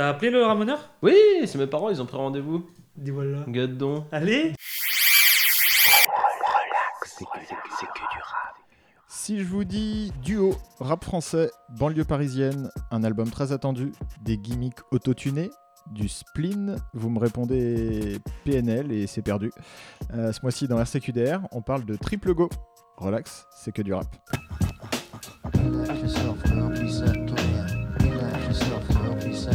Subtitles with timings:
[0.00, 0.88] T'as appelé le ramoneur?
[1.02, 1.14] Oui,
[1.44, 2.66] c'est mes parents, ils ont pris rendez-vous.
[2.96, 3.40] Dis voilà.
[3.46, 4.06] Gadon.
[4.10, 4.54] Allez
[9.06, 13.92] Si je vous dis duo, rap français, banlieue parisienne, un album très attendu,
[14.22, 15.50] des gimmicks autotunés,
[15.92, 19.52] du spleen, vous me répondez PNL et c'est perdu.
[20.14, 22.48] Euh, ce mois-ci dans RCQDR, on parle de triple go.
[22.96, 24.06] Relax, c'est que du rap.
[29.40, 29.50] Ça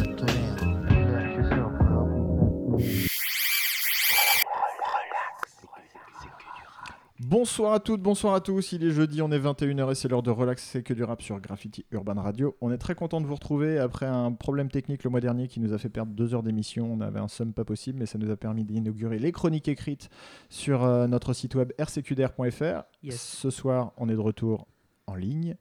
[7.19, 8.71] Bonsoir à toutes, bonsoir à tous.
[8.71, 11.21] Il est jeudi, on est 21h et c'est l'heure de relax, c'est que du rap
[11.21, 12.57] sur Graffiti Urban Radio.
[12.61, 15.59] On est très content de vous retrouver après un problème technique le mois dernier qui
[15.59, 16.91] nous a fait perdre deux heures d'émission.
[16.91, 20.09] On avait un somme pas possible, mais ça nous a permis d'inaugurer les chroniques écrites
[20.49, 22.85] sur euh, notre site web rcqdr.fr.
[23.03, 23.21] Yes.
[23.21, 24.65] Ce soir, on est de retour
[25.05, 25.55] en ligne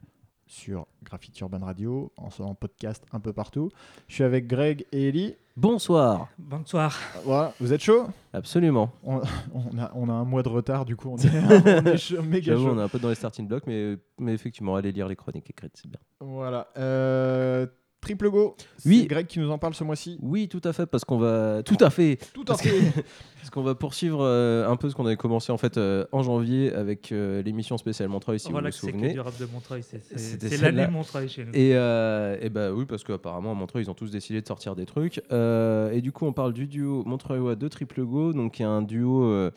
[0.47, 3.71] sur Graffiti Urban Radio, en, en podcast un peu partout.
[4.09, 5.35] Je suis avec Greg et Ellie.
[5.57, 6.29] Bonsoir.
[6.39, 6.99] Bonsoir.
[7.25, 8.09] Voilà, vous êtes chaud?
[8.33, 8.91] Absolument.
[9.05, 9.21] on,
[9.55, 11.29] on a, on a un mois de retard, du coup, on est,
[11.83, 12.75] on est chaud, méga J'avoue, chaud.
[12.75, 15.49] on est un peu dans les starting blocks, mais, mais effectivement, allez lire les chroniques
[15.49, 16.01] écrites, c'est bien.
[16.21, 16.69] Voilà.
[16.77, 17.67] Euh,
[18.05, 18.55] triple go.
[18.87, 19.01] Oui.
[19.03, 20.19] C'est Greg qui nous en parle ce mois-ci.
[20.23, 21.63] Oui, tout à fait, parce qu'on va.
[21.65, 22.19] Tout à fait.
[22.33, 22.69] Tout Parce que-
[23.39, 26.23] parce qu'on va poursuivre euh, un peu ce qu'on avait commencé en fait euh, en
[26.23, 29.13] janvier avec euh, l'émission spéciale Montreuil, si Relax, vous c'est vous souvenez.
[29.15, 29.83] du rap de Montreuil.
[29.83, 31.51] C'est- C'est c'est l'année Montreuil chez nous.
[31.53, 34.77] Et, euh, et bah oui, parce qu'apparemment à Montreuil, ils ont tous décidé de sortir
[34.77, 35.23] des trucs.
[35.33, 38.67] Euh, et du coup, on parle du duo Montreuil de Triple Go, donc qui est
[38.67, 39.51] un duo euh,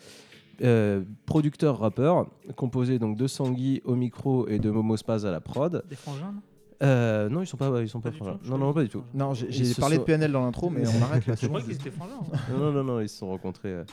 [0.62, 2.26] euh, producteur-rappeur,
[2.56, 5.82] composé donc de Sangui au micro et de Momo Spaz à la prod.
[5.88, 6.40] Des frangins, non?
[6.82, 8.38] Euh, non, ils sont pas, ils sont Pas pas, frangins.
[8.44, 9.02] Non, non, pas du tout.
[9.14, 11.34] Non, j'ai parlé sont- de PNL dans l'intro, mais on arrête là.
[11.34, 12.12] Je c'est crois qu'ils étaient frangins.
[12.32, 12.38] hein.
[12.56, 13.84] Non, non, non, ils se sont rencontrés euh,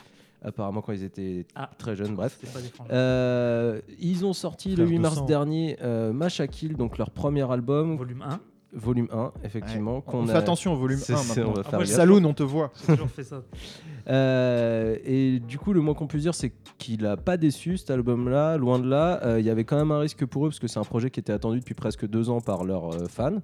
[0.44, 1.68] apparemment quand ils étaient Ah.
[1.78, 2.14] très jeunes.
[2.14, 2.38] Bref.
[2.90, 5.24] Euh, ils ont sorti Frère le 8 de mars sang.
[5.26, 8.40] dernier euh, Mashakil, donc leur premier album, Volume 1.
[8.76, 9.96] Volume 1, effectivement.
[9.96, 10.02] Ouais.
[10.06, 11.54] qu'on On fait a- attention au volume C'est- 1 c'est- on maintenant.
[11.54, 12.70] va Ah, faire moi, Saloon, on te voit.
[12.86, 13.42] J'ai toujours fait ça.
[14.08, 17.90] Euh, et du coup, le moins qu'on puisse dire, c'est qu'il a pas déçu cet
[17.90, 19.20] album-là, loin de là.
[19.24, 21.10] Euh, Il y avait quand même un risque pour eux, parce que c'est un projet
[21.10, 23.38] qui était attendu depuis presque deux ans par leurs euh, fans.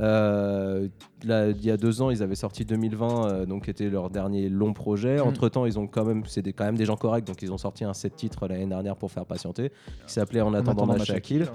[0.00, 0.88] Euh,
[1.24, 4.10] là, il y a deux ans, ils avaient sorti 2020, euh, donc qui était leur
[4.10, 5.16] dernier long projet.
[5.18, 5.22] Mm.
[5.28, 7.52] Entre temps, ils ont quand même, c'est des- quand même des gens corrects, donc ils
[7.52, 9.70] ont sorti un set titre l'année dernière pour faire patienter,
[10.06, 11.42] qui s'appelait En attendant Mashakil.
[11.42, 11.48] ouais.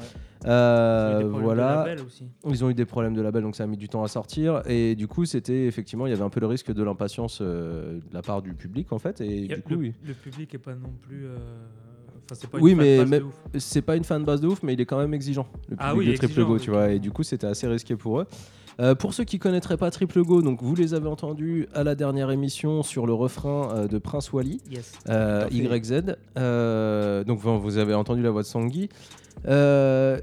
[0.48, 1.86] Euh, voilà.
[2.50, 4.64] Ils ont eu des problèmes de label, donc ça a mis du temps à sortir.
[4.68, 8.00] Et du coup, c'était effectivement, il y avait un peu le risque de l'impatience euh,
[8.00, 9.22] de la part du public, en fait.
[9.22, 9.94] Et du coup, le, oui.
[10.04, 11.28] le public est pas non plus.
[12.32, 13.00] Enfin, c'est pas Oui, une mais
[13.60, 15.48] c'est pas une fan base de ouf, mais il est quand même exigeant.
[15.68, 16.92] Le public Ah oui, de Triple Go, oui, tu vois.
[16.92, 18.28] Et du coup, c'était assez risqué pour eux.
[18.80, 21.94] Euh, pour ceux qui connaîtraient pas Triple Go, donc vous les avez entendus à la
[21.94, 24.62] dernière émission sur le refrain euh, de Prince Wally.
[24.72, 24.94] Yes.
[25.10, 25.46] Euh.
[25.52, 26.16] YZ.
[26.38, 28.88] Euh, donc vous avez entendu la voix de Sangui.
[29.48, 30.20] Euh,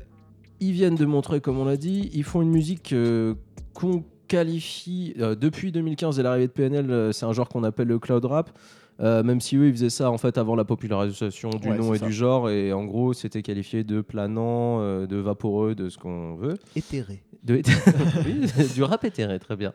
[0.61, 2.11] ils viennent de Montreuil, comme on l'a dit.
[2.15, 3.35] Ils font une musique euh,
[3.75, 6.91] qu'on qualifie euh, depuis 2015 et l'arrivée de PNL.
[6.91, 8.51] euh, c'est un genre qu'on appelle le cloud rap.
[9.01, 11.95] Euh, même si eux ils faisaient ça en fait avant la popularisation du Ouais, nom
[11.95, 12.07] et ça.
[12.07, 16.35] du genre et en gros c'était qualifié de planant, euh, de vaporeux, de ce qu'on
[16.35, 16.59] veut.
[16.75, 17.23] Éthéré.
[17.45, 17.63] De-
[18.27, 19.73] Oui, du rap éthéré, très bien.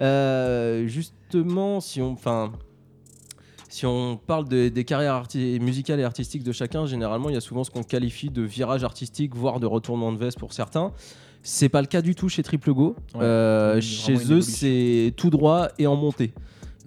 [0.00, 2.52] Euh, justement, si on, enfin,
[3.68, 5.22] si on parle de- des carrières
[5.60, 8.84] musicales et artistiques de chacun, généralement, il y a souvent ce qu'on qualifie de virage
[8.84, 10.92] artistique, voire de retournement de veste pour certains.
[11.42, 12.96] C'est pas le cas du tout chez Triple Go.
[13.14, 16.32] Ouais, chez eux, c'est tout droit et en montée.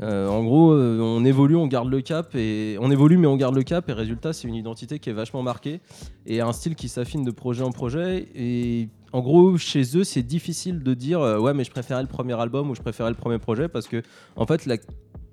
[0.01, 3.35] Euh, en gros, euh, on évolue, on garde le cap et on évolue, mais on
[3.35, 3.89] garde le cap.
[3.89, 5.81] Et résultat, c'est une identité qui est vachement marquée
[6.25, 8.27] et un style qui s'affine de projet en projet.
[8.35, 12.07] Et en gros, chez eux, c'est difficile de dire euh, ouais, mais je préférais le
[12.07, 14.03] premier album ou je préférais le premier projet parce que
[14.35, 14.77] en fait, la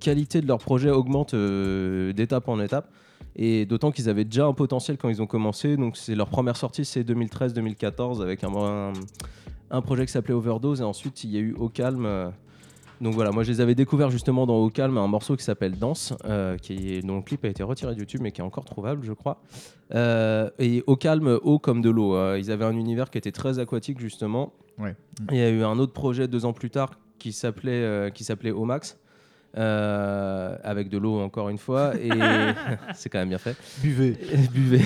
[0.00, 2.90] qualité de leur projet augmente d'étape en étape.
[3.36, 5.76] Et d'autant qu'ils avaient déjà un potentiel quand ils ont commencé.
[5.76, 8.92] Donc, c'est leur première sortie, c'est 2013-2014 avec un, un,
[9.72, 10.80] un projet qui s'appelait Overdose.
[10.80, 12.32] Et ensuite, il y a eu Au Calme.
[13.04, 15.78] Donc voilà, moi je les avais découverts justement dans Au Calme, un morceau qui s'appelle
[15.78, 18.44] Danse, euh, qui est, dont le clip a été retiré de YouTube mais qui est
[18.44, 19.40] encore trouvable, je crois.
[19.94, 22.16] Euh, et Au Calme, eau comme de l'eau.
[22.16, 24.52] euh, ils avaient un univers qui était très aquatique justement.
[24.78, 24.96] Ouais.
[25.30, 28.24] Il y a eu un autre projet deux ans plus tard qui s'appelait euh, qui
[28.24, 28.98] s'appelait Omax.
[29.56, 32.08] euh, avec de l'eau encore une fois et
[32.94, 34.16] c'est quand même bien fait Buvez.
[34.52, 34.80] buvez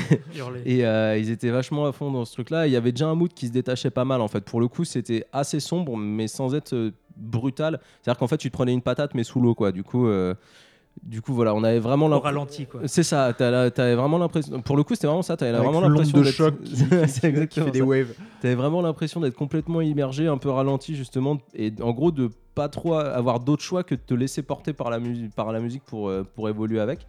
[0.66, 2.66] et euh, ils étaient vachement à fond dans ce truc-là.
[2.66, 4.42] Il y avait déjà un mood qui se détachait pas mal en fait.
[4.44, 7.80] Pour le coup, c'était assez sombre, mais sans être euh, brutal.
[8.02, 9.72] C'est-à-dire qu'en fait, tu te prenais une patate, mais sous l'eau, quoi.
[9.72, 10.34] Du coup, euh,
[11.02, 12.38] du coup, voilà, on avait vraiment l'impression.
[12.38, 12.80] ralenti, quoi.
[12.86, 13.32] C'est ça.
[13.32, 14.60] T'avais vraiment l'impression.
[14.62, 15.36] Pour le coup, c'était vraiment ça.
[15.36, 17.84] T'avais vraiment l'impression de d'être- choc qui, C'est qui exactement fait des ça.
[17.84, 18.14] waves.
[18.40, 22.68] T'avais vraiment l'impression d'être complètement immergé, un peu ralenti justement, et en gros de pas
[22.68, 25.84] trop avoir d'autre choix que de te laisser porter par la, musique par la musique
[25.84, 27.06] pour, euh, pour évoluer avec.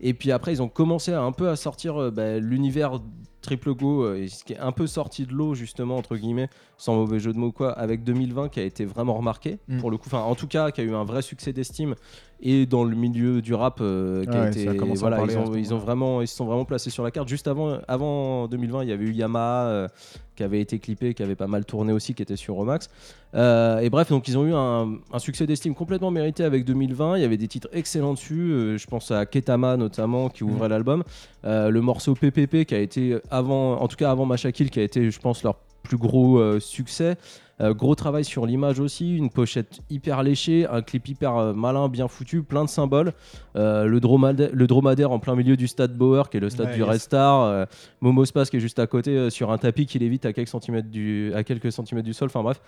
[0.00, 3.00] Et puis après, ils ont commencé à un peu à sortir euh, bah, l'univers
[3.42, 6.48] Triple Go, euh, et ce qui est un peu sorti de l'eau justement entre guillemets,
[6.78, 9.78] sans mauvais jeu de mots quoi, avec 2020 qui a été vraiment remarqué Mm.
[9.80, 10.04] pour le coup.
[10.06, 11.94] Enfin, en tout cas, qui a eu un vrai succès d'estime
[12.40, 15.00] et dans le milieu du rap, euh, qui Ah a ouais, été, ça a commencé
[15.00, 17.28] à voilà, parler ils ont, ils vraiment, ils se sont vraiment placés sur la carte.
[17.28, 19.88] Juste avant, avant 2020, il y avait eu Yamaha euh,
[20.36, 22.88] qui avait été clippé, qui avait pas mal tourné aussi, qui était sur Romax.
[23.34, 27.16] Euh, et bref, donc ils ont eu un, un succès d'estime complètement mérité avec 2020.
[27.16, 28.76] Il y avait des titres excellents dessus.
[28.78, 31.02] je pense à Ketama notamment qui ouvrait l'album.
[31.44, 34.84] Euh, le morceau PPP qui a été avant, en tout cas avant Machakil, qui a
[34.84, 35.56] été, je pense, leur
[35.88, 37.16] plus gros euh, succès.
[37.60, 41.88] Euh, gros travail sur l'image aussi, une pochette hyper léchée, un clip hyper euh, malin,
[41.88, 43.12] bien foutu, plein de symboles.
[43.54, 46.74] Le, dromadaire, le dromadaire en plein milieu du stade Bauer, qui est le stade Ouais,
[46.74, 46.88] du yes.
[46.88, 47.66] Red Star.
[48.00, 50.90] Momo Space qui est juste à côté sur un tapis qui lévite à quelques centimètres
[50.90, 52.26] du, à quelques centimètres du sol.
[52.26, 52.60] Enfin bref.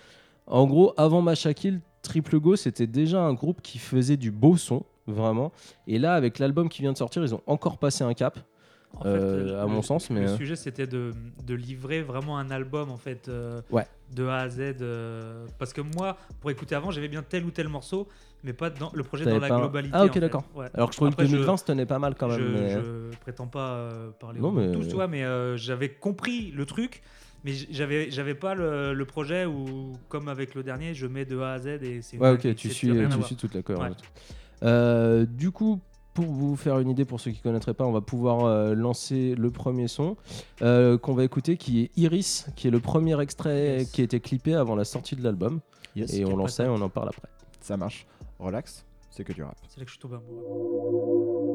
[0.47, 4.83] En gros, avant Machakil, Triple Go, c'était déjà un groupe qui faisait du beau son,
[5.07, 5.51] vraiment.
[5.87, 8.39] Et là, avec l'album qui vient de sortir, ils ont encore passé un cap.
[8.93, 11.11] En Euh, à mon le- sens, mais, Le euh, sujet, c'était de,
[11.45, 13.87] de livrer vraiment un album, en fait, euh, Ouais.
[14.13, 14.59] de A à Z.
[14.81, 18.07] euh, parce que moi, pour écouter avant, j'aimais bien tel ou tel morceau,
[18.43, 19.91] mais pas dans le projet dans la pas globalité.
[19.95, 20.43] Ah, ok, d'accord.
[20.55, 20.67] Ouais.
[20.73, 22.39] Alors que je trouvais que je- 2020 se tenait pas mal quand même.
[22.39, 23.89] je, mais- je prétends pas
[24.19, 25.23] parler Non, mais- tous, tu vois, mais
[25.57, 27.01] j'avais compris le truc,
[27.43, 31.39] mais j'avais j'avais pas le, le projet où, comme avec le dernier, je mets de
[31.39, 33.95] A à Z et c'est Ouais, ok, tu suis, tu suis toute la cohérence.
[34.61, 35.25] Ouais.
[35.27, 35.79] Du coup,
[36.13, 38.73] pour vous faire une idée, pour ceux qui ne connaîtraient pas, on va pouvoir euh,
[38.75, 40.17] lancer le premier son
[40.61, 43.91] euh, qu'on va écouter, qui est Iris, qui est le premier extrait Yes.
[43.91, 45.59] qui a été clippé avant la sortie de l'album.
[45.95, 47.27] Yes, et on lance ça et on en parle après.
[47.61, 48.05] ça marche.
[48.39, 49.55] Relax, c'est que du rap.
[49.69, 51.50] C'est là que je suis tombé amoureux.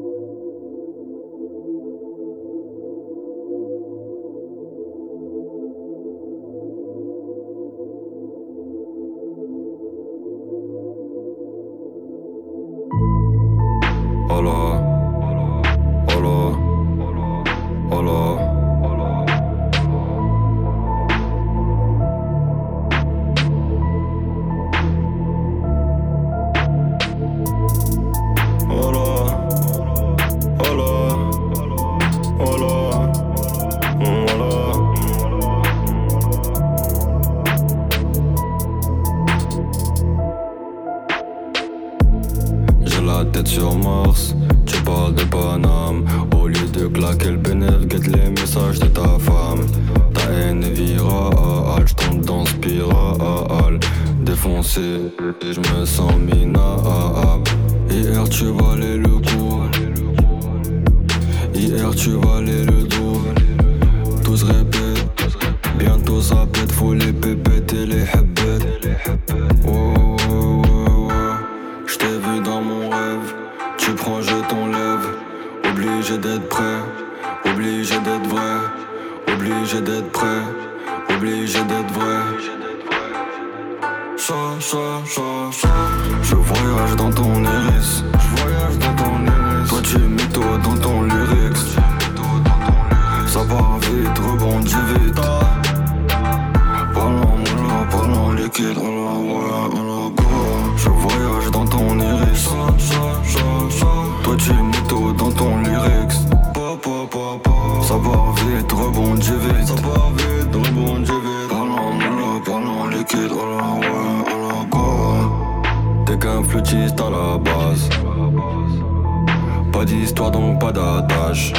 [119.77, 121.53] Pas d'histoire donc pas d'attache.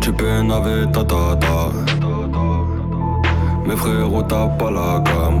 [0.00, 1.72] Tu peines avec ta tata.
[3.66, 5.40] Mes frérots tapent pas la gamme.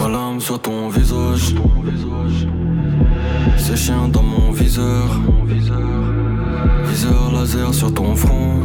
[0.00, 1.56] Ma lame sur ton visage.
[3.58, 5.08] C'est chien dans mon viseur.
[6.84, 8.62] Viseur laser sur ton front.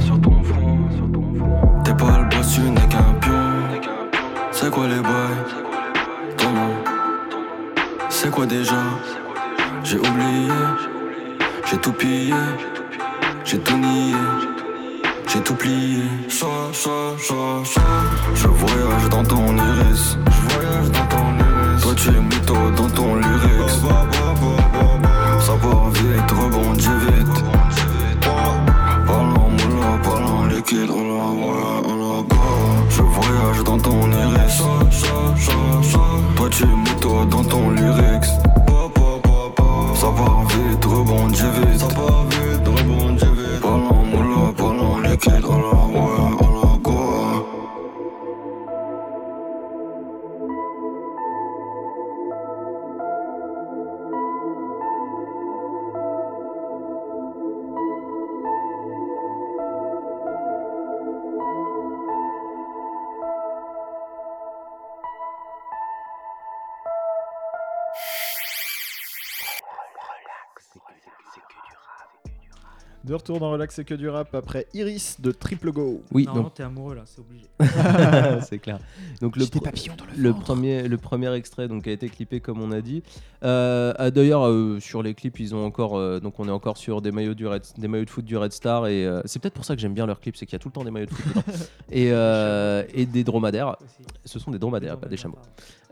[1.83, 3.31] T'es pas le boss, tu n'es qu'un pion.
[4.51, 5.66] C'est quoi les nom.
[8.27, 8.83] C'est quoi déjà?
[9.85, 10.51] J'ai oublié.
[11.65, 12.33] J'ai tout pillé.
[13.45, 14.13] J'ai tout nié.
[15.29, 16.03] J'ai tout plié.
[16.27, 16.43] Je
[18.47, 20.17] voyage dans ton iris.
[20.29, 21.81] Je voyage dans ton iris.
[21.81, 23.79] Toi tu es mytho dans ton lyrics.
[25.39, 27.45] Ça part vite, rebondit vite.
[29.07, 31.96] Parlons moula, parlons liquide, on
[33.77, 34.63] dans ton iris.
[36.35, 38.25] Toi tu es mytho dans ton lyrics.
[39.95, 41.79] Ça part vite, rebondit vite.
[41.79, 43.86] Ça part vite, rebondit vite.
[73.07, 76.01] De retour dans Relax et que du rap après Iris de Triple Go.
[76.11, 77.45] Oui, non, donc non, t'es amoureux là, c'est obligé.
[78.41, 78.79] c'est clair.
[79.21, 79.61] Donc le, dans
[80.15, 83.03] le le premier, le premier extrait donc a été clippé comme on a dit.
[83.43, 86.77] Euh, ah, D'ailleurs euh, sur les clips ils ont encore euh, donc on est encore
[86.77, 89.39] sur des maillots du Red, des maillots de foot du Red Star et euh, c'est
[89.39, 90.83] peut-être pour ça que j'aime bien leurs clips c'est qu'il y a tout le temps
[90.83, 91.43] des maillots de foot dedans.
[91.91, 93.75] et, euh, et des dromadaires.
[93.79, 94.07] Aussi.
[94.25, 95.37] Ce sont des dromadaires pas des chameaux.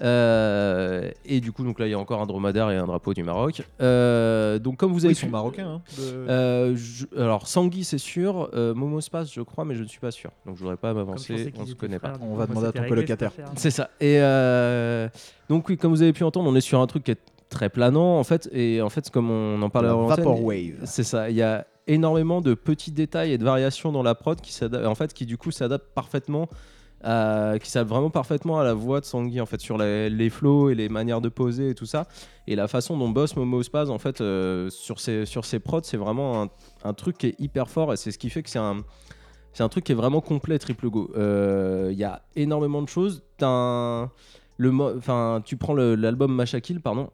[0.01, 3.13] Euh, et du coup donc là il y a encore un dromadaire et un drapeau
[3.13, 3.61] du Maroc.
[3.81, 5.67] Euh, donc comme vous Oui, avez ils sont marocains.
[5.75, 6.75] hein, de- Euh,
[7.13, 10.11] je- alors Sangui c'est sûr, euh, Momo Space je crois mais je ne suis pas
[10.11, 10.31] sûr.
[10.45, 12.13] Donc je voudrais pas m'avancer, on se connaît pas.
[12.13, 13.31] frères, On va demander à ton colocataire.
[13.55, 13.89] C'est ça.
[13.99, 15.07] Et euh,
[15.49, 17.19] donc oui, comme vous avez pu entendre, on est sur un truc qui est
[17.49, 18.49] très planant en fait.
[18.51, 20.81] Et en fait, comme on en parlait la avant Vaporwave.
[20.85, 21.29] c'est ça.
[21.29, 24.95] Il y a énormément de petits détails et de variations dans la prod qui en
[24.95, 26.49] fait, qui du coup s'adaptent parfaitement.
[27.05, 30.29] À- qui s'adaptent vraiment parfaitement à la voix de Sangui en fait sur les, les
[30.29, 32.07] flows et les manières de poser et tout ça.
[32.47, 35.81] Et la façon dont bosse Momo Spaz en fait euh, sur ses sur ses prods
[35.83, 36.49] c'est vraiment
[36.83, 38.83] un, truc qui est hyper fort et c'est ce qui fait que c'est un
[39.53, 41.11] c'est un truc qui est vraiment complet triple go.
[41.15, 43.23] Euh, il y a énormément de choses.
[43.41, 44.09] Un-
[44.57, 47.09] le enfin tu prends l'album Machakil pardon.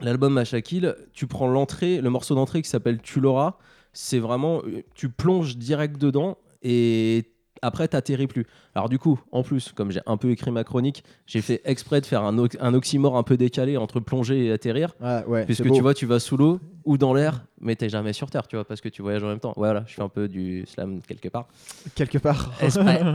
[0.00, 3.56] L'album Machakil tu prends l'entrée le morceau d'entrée qui s'appelle Tu l'auras
[3.92, 8.46] c'est vraiment euh, tu plonges direct dedans et après t'atterris plus.
[8.74, 12.00] Alors du coup en plus comme j'ai un peu écrit ma chronique j'ai fait exprès
[12.00, 14.94] de faire un, ox- un oxymore un peu décalé entre plonger et atterrir.
[15.00, 18.12] Ah, ouais, Puisque tu vois, tu vas sous l'eau ou dans l'air, mais t'es jamais
[18.12, 19.52] sur Terre, tu vois, parce que tu voyages en même temps.
[19.56, 21.46] Voilà, je fais un peu du slam quelque part.
[21.94, 22.50] quelque part.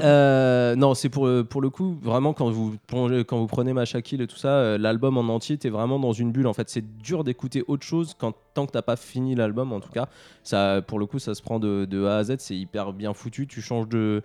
[0.03, 3.73] Euh, non, c'est pour, le- pour le coup, vraiment, quand vous, plongez, quand vous prenez
[3.73, 6.47] Machakil et tout ça, euh, l'album en entier, t'es vraiment dans une bulle.
[6.47, 9.79] En fait, c'est dur d'écouter autre chose quand, tant que t'as pas fini l'album, en
[9.79, 10.07] tout cas.
[10.43, 13.13] Ça, pour le coup, ça se prend de, de A à Z, c'est hyper bien
[13.13, 13.47] foutu.
[13.47, 14.21] Tu changes de,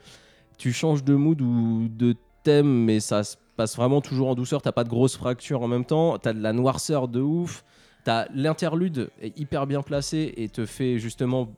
[0.59, 4.63] tu changes de mood ou de thème, mais ça se passe vraiment toujours en douceur.
[4.63, 6.19] T'as pas de grosses fractures en même temps.
[6.19, 7.65] T'as de la noirceur de ouf.
[8.05, 11.55] T'as l'interlude est hyper bien placé et te fait justement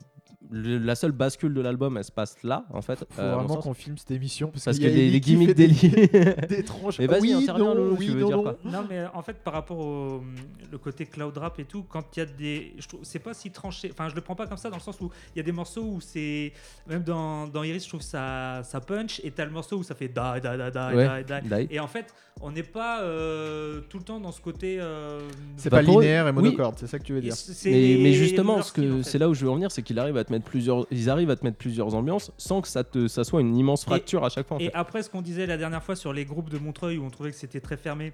[0.51, 2.99] le- la seule bascule de l'album, elle se passe là en fait.
[3.11, 5.11] Faut euh, vraiment qu'on filme cette émission parce, parce que qu'il y a les, Ellie
[5.11, 6.99] les gimmicks fait des- des tronches.
[6.99, 8.43] Mais vas-y, oui, interviens, non, Lolo, oui, tu veux non, dire non.
[8.43, 8.57] quoi?
[8.65, 10.23] Non, mais en fait, par rapport au
[10.71, 12.73] le côté cloud rap et tout, quand il y a des.
[12.79, 13.89] je trouve- C'est pas si tranché.
[13.91, 15.51] Enfin, je le prends pas comme ça dans le sens où il y a des
[15.51, 16.51] morceaux où c'est.
[16.87, 19.21] Même dans, dans Iris, je trouve ça, ça punch.
[19.23, 21.61] Et t'as le morceau où ça fait da da da da Ouais, da da.
[21.63, 21.67] Die.
[21.73, 24.77] Et en fait, on n'est pas euh, tout le temps dans ce côté.
[24.79, 25.21] euh,
[25.57, 26.35] C'est Bah, pas eux, linéaire et oui.
[26.35, 27.33] monocorde, c'est ça que tu veux dire.
[27.65, 29.03] Mais, mais justement, ce que style, en fait.
[29.09, 31.09] c'est là où je veux en venir, c'est qu'il arrive à te mettre plusieurs, ils
[31.09, 34.23] arrivent à te mettre plusieurs ambiances sans que ça te, ça soit une immense fracture
[34.23, 34.57] à chaque fois.
[34.57, 34.71] en Et fait.
[34.75, 37.31] après, ce qu'on disait la dernière fois sur les groupes de Montreuil où on trouvait
[37.31, 38.13] que c'était très fermé.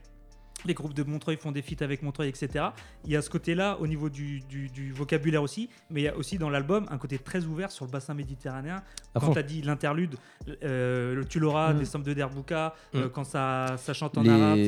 [0.63, 2.65] Les groupes de Montreuil font des feats avec Montreuil, etc.
[3.05, 6.07] Il y a ce côté-là au niveau du, du- du vocabulaire aussi, mais il y
[6.07, 8.83] a aussi dans l'album un côté très ouvert sur le bassin méditerranéen.
[9.15, 10.17] À quand tu as dit l'interlude,
[10.63, 11.79] euh, le tu l'auras, Mm.
[11.79, 13.09] des de Derbouka, euh, Mm.
[13.09, 14.59] quand ça, ça chante en Les- arabe.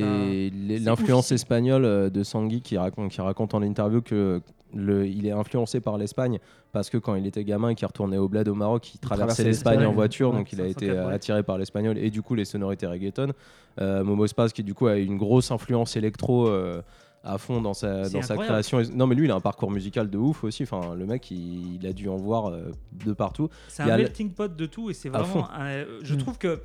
[0.79, 4.41] ça- L'influence espagnole euh, de Sangui qui raconte, qui raconte en interview que
[4.75, 6.39] le, il est influencé par l'Espagne
[6.71, 9.19] parce que quand il était gamin et qu'il retournait au bled au Maroc, il traversait
[9.19, 11.13] traversait l'Espagne en voiture, Ouais, donc il a été 504, euh, ouais.
[11.13, 13.33] attiré par l'espagnol et du coup les sonorités reggaeton.
[13.81, 16.47] Euh, Momo Spaz qui du coup a une grosse influence électro.
[16.47, 16.81] euh,
[17.25, 18.81] à fond dans sa, dans sa création.
[18.93, 20.63] Non mais lui il a un parcours musical de ouf aussi.
[20.63, 22.63] Enfin le mec il, il a dû en voir euh,
[23.05, 23.47] de partout.
[23.69, 25.49] C'est un melting pot de tout et c'est vraiment.
[25.51, 26.17] un- je Mm.
[26.17, 26.59] trouve que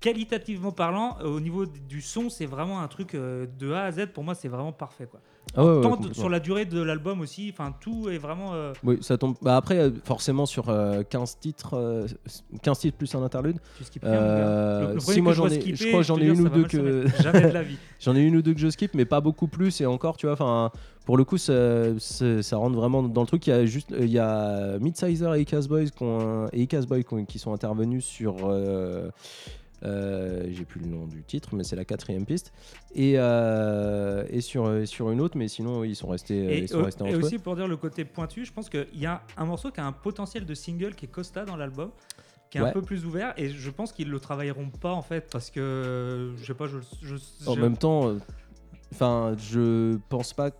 [0.00, 4.06] qualitativement parlant, au niveau du son, c'est vraiment un truc euh, de A à Z.
[4.12, 5.06] Pour moi, c'est vraiment parfait.
[5.10, 5.20] Quoi.
[5.56, 6.14] Ah ouais, ouais, Tant de- complètement.
[6.14, 8.54] sur la durée de l'album aussi, enfin tout est vraiment.
[8.54, 9.34] euh, Oui, ça tombe.
[9.42, 12.06] Bah après, euh, forcément, sur euh, 15 titres, euh,
[12.62, 14.24] 15 titres plus un interlude, tu skippes rien, mon gars.
[14.26, 16.18] Euh, Le- le si, premier moi, que j'en vois ai- skipper, je crois que j'en
[16.18, 17.06] ai une ou va deux mal que-.
[17.22, 17.76] Jamais de la vie.
[18.00, 19.80] j'en ai une ou deux que je skip, mais pas beaucoup plus.
[19.80, 20.70] Et encore, tu vois, enfin,
[21.06, 23.46] pour le coup, ça, ça- ça rentre vraiment dans le truc.
[23.46, 26.62] Il y a juste, il y a Midsizer et Icas Boys qui ont un- et
[26.62, 28.36] Icas Boy qui, ont- qui sont intervenus sur.
[28.44, 29.08] euh,
[29.84, 32.52] euh, j'ai plus le nom du titre, mais c'est la quatrième piste.
[32.94, 36.68] Et, euh, et sur, sur une autre, mais sinon, ils sont restés, euh, Et, ils
[36.68, 37.24] sont euh, restés et entre eux.
[37.24, 39.86] aussi pour dire le côté pointu, je pense qu'il y a un morceau qui a
[39.86, 41.90] un potentiel de single qui est Costa dans l'album,
[42.50, 42.68] qui est Ouais.
[42.68, 46.32] un peu plus ouvert, et je pense qu'ils le travailleront pas en fait parce que
[46.38, 47.14] je sais pas, je, je,
[47.48, 48.18] En même temps, euh,
[48.92, 50.50] enfin, je pense pas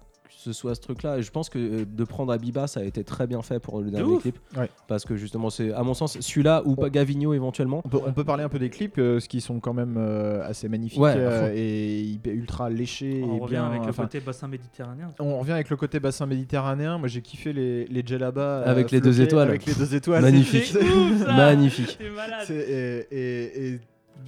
[0.52, 1.19] ce soit ce truc-là.
[1.19, 3.81] Et je pense que euh, de prendre Abiba, ça a été très bien fait pour
[3.81, 4.23] le dernier ouf.
[4.23, 4.38] clip.
[4.57, 4.69] Ouais.
[4.87, 7.83] Parce que justement, c'est à mon sens celui-là ou pas Gavigno éventuellement.
[7.85, 9.97] On peut, on peut parler un peu des clips, euh, ce qui sont quand même
[9.99, 13.23] euh, assez magnifiques Ouais, euh, et ultra léchés.
[13.25, 15.11] on et revient bien, avec le côté bassin méditerranéen.
[15.21, 16.99] On revient avec le côté bassin méditerranéen.
[16.99, 18.40] Moi, j'ai kiffé les, les Djellaba.
[18.40, 19.49] euh, Avec les deux étoiles.
[19.49, 20.23] Avec les deux étoiles.
[20.23, 20.64] Magnifique.
[20.73, 21.97] C'est ouf, ça Magnifique.
[21.99, 22.45] T'es malade.
[22.47, 23.81] C'est- et, et- et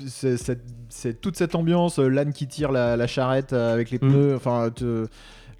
[0.09, 4.01] c'est toute cette ambiance, l'âne qui tire la, la charrette avec les Mm.
[4.09, 5.07] pneus, enfin te-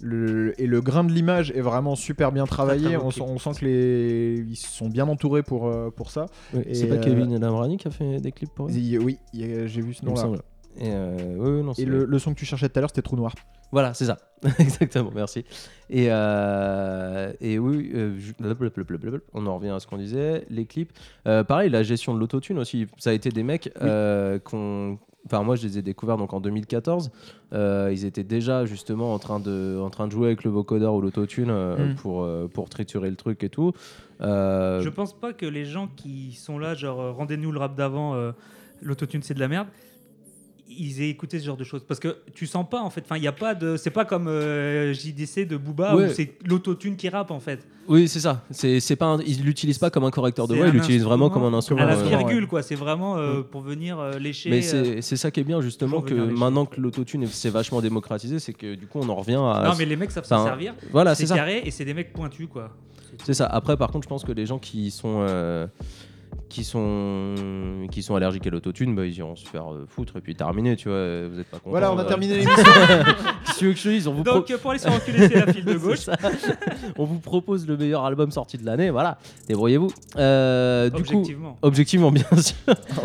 [0.01, 2.97] le, et le grain de l'image est vraiment super bien travaillé.
[2.97, 6.25] on, sent, on sent que les ils sont bien entourés pour, euh, pour ça.
[6.53, 9.17] Oui, c'est pas euh, Kevin Lambrani qui a fait des clips pour eux Il- oui,
[9.33, 10.29] j'ai vu ce nom-là.
[10.77, 13.17] Et euh, non, Et le, le son que tu cherchais tout à l'heure, c'était Trou
[13.17, 13.35] Noir.
[13.73, 14.17] Voilà, c'est ça.
[14.59, 15.45] Exactement, merci.
[15.89, 18.17] Et, euh, et oui, euh,
[19.33, 20.45] on en revient à ce qu'on disait.
[20.49, 20.91] Les clips.
[21.27, 22.87] Euh, pareil, la gestion de l'autotune aussi.
[22.97, 24.97] Ça a été des mecs euh, qu'on.
[25.25, 27.11] Enfin, moi, je les ai découverts donc en 2014.
[27.53, 30.95] Euh, ils étaient déjà justement en train de, en train de jouer avec le vocodeur
[30.95, 31.95] ou l'autotune euh, Mm.
[31.95, 33.71] pour, euh, pour triturer le truc et tout.
[34.19, 38.15] Je pense pas que les gens qui sont là, genre rendez-nous le rap d'avant,
[38.81, 39.67] l'autotune c'est de la merde,
[40.77, 41.83] ils aient écouté ce genre de choses.
[41.87, 44.05] Parce que tu sens pas en fait, enfin il y a pas de, c'est pas
[44.05, 46.05] comme euh, JDC de Booba Ouais.
[46.09, 47.67] où c'est l'autotune qui rappe en fait.
[47.87, 48.43] Oui, c'est ça.
[48.51, 51.29] C'est, c'est pas un- ils l'utilisent pas comme un correcteur de voix, ils l'utilisent vraiment
[51.29, 51.81] comme un instrument.
[51.81, 54.49] À la euh, virgule quoi, c'est vraiment euh, pour venir euh, lécher.
[54.49, 57.81] Mais euh, c'est c'est ça qui est bien justement que maintenant que l'autotune s'est vachement
[57.81, 59.63] démocratisé, c'est que du coup on en revient à.
[59.69, 60.73] Non mais les mecs savent s'en servir.
[60.91, 62.69] Voilà, c'est carré et c'est des mecs pointus quoi.
[63.25, 63.45] C'est ça.
[63.45, 65.67] Après, par contre, je pense que les gens qui sont euh,
[66.49, 67.35] qui sont
[67.91, 70.75] qui sont allergiques à l'autotune, bah, ils iront se faire euh, foutre et puis terminer.
[70.75, 71.69] Tu vois, vous êtes pas content.
[71.71, 72.63] Voilà, on a euh, terminé l'émission.
[73.57, 75.27] Tu veux que je dise on vous, pro- Donc euh, pour aller se faire enculer
[75.29, 76.07] c'est la file de gauche.
[76.97, 78.89] on vous propose le meilleur album sorti de l'année.
[78.89, 79.91] Voilà, débrouillez-vous.
[80.17, 81.57] Euh, du coup, Objectivement.
[81.61, 82.55] objectivement, bien sûr.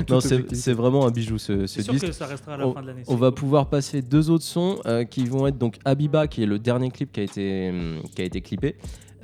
[0.09, 2.07] Non, c'est vraiment un bijou ce, ce C'est sûr disque.
[2.07, 3.03] que ça restera à la fin de l'année.
[3.09, 3.35] On va cool.
[3.35, 6.91] pouvoir passer deux autres sons euh, qui vont être donc Habiba, qui est le dernier
[6.91, 8.77] clip qui a été, hum, qui a été clippé.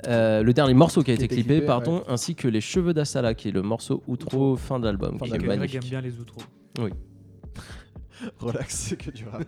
[0.07, 2.93] Euh, le dernier morceau qui a été été clippé, clippé, pardon, ainsi que Les Cheveux
[2.93, 5.75] d'Assala, qui est le morceau outro fin d'album, qui Et est magnifique.
[5.83, 6.41] aime bien les outros.
[8.39, 9.43] Relax, c'est que du rap.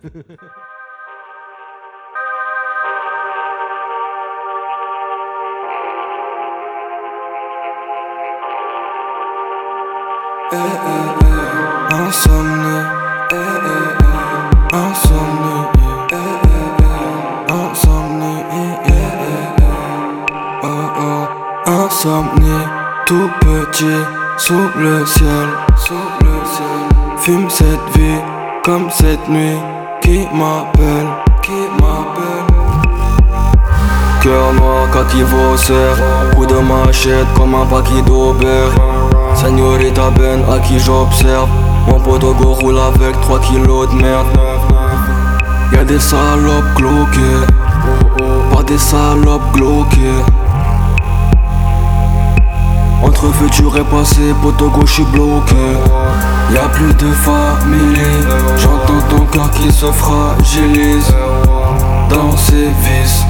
[11.90, 12.82] Insomnie,
[23.04, 24.04] tout petit
[24.36, 27.18] sous le ciel, sous le ciel.
[27.18, 28.20] Fume cette vie
[28.64, 29.58] comme cette nuit
[30.02, 31.08] qui m'appelle,
[31.42, 32.46] qui m'appelle.
[34.22, 35.96] Cœur noir quand il serre
[36.34, 38.74] Coup de machette comme un paquet d'auberge
[39.34, 41.48] Señorita Ben à qui j'observe
[41.86, 44.26] Mon poteau go roule avec 3 kilos de merde
[45.72, 47.46] Y'a des salopes glauquées
[48.52, 50.22] Pas des salopes glauquées
[53.02, 55.54] Entre futur et passé, poteau gauche j'suis bloqué.
[56.52, 57.98] Y'a plus de famille.
[58.56, 61.12] J'entends ton cœur qui se fragilise
[62.08, 63.24] Dans ses vices.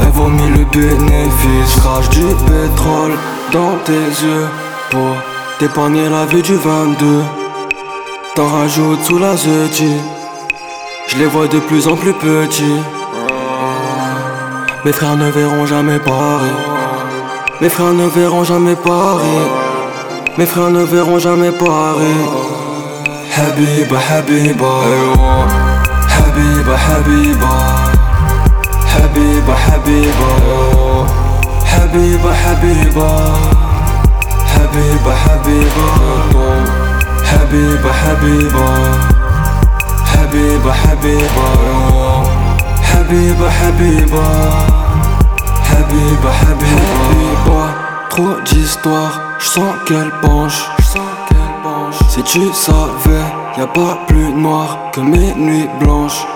[0.00, 3.12] Elle vomit le bénéfice, crache du pétrole
[3.52, 4.46] dans tes yeux
[4.90, 5.16] Pour
[5.58, 7.22] t'épargner la vie du 22
[8.34, 9.94] T'en rajoutes sous la zeti
[11.06, 12.82] Je les vois de plus en plus petits.
[14.84, 16.75] Mes frères ne verront jamais Paris
[17.58, 19.46] mes frères ne verront jamais Paris.
[20.36, 22.20] Mes frères ne verront jamais Paris.
[23.34, 24.74] Habiba, Habiba,
[26.16, 27.54] Habiba, Habiba.
[28.92, 30.30] Habiba, Habiba,
[31.72, 33.08] Habiba, Habiba.
[34.52, 35.88] Habiba, Habiba,
[37.30, 38.68] Habiba, Habiba.
[40.12, 41.46] Habiba, Habiba,
[42.92, 44.85] Habiba, Habiba.
[45.86, 47.74] Habiba, Habiba
[48.10, 50.68] Trop d'histoires, je sens qu'elle penche
[52.08, 53.24] Si tu savais,
[53.56, 56.26] y a pas plus noir que mes nuits blanches.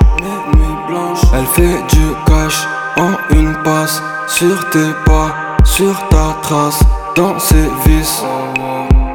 [1.34, 4.02] Elle fait du cash en une passe.
[4.26, 5.34] Sur tes pas,
[5.64, 6.80] sur ta trace
[7.16, 8.22] Dans ses vices.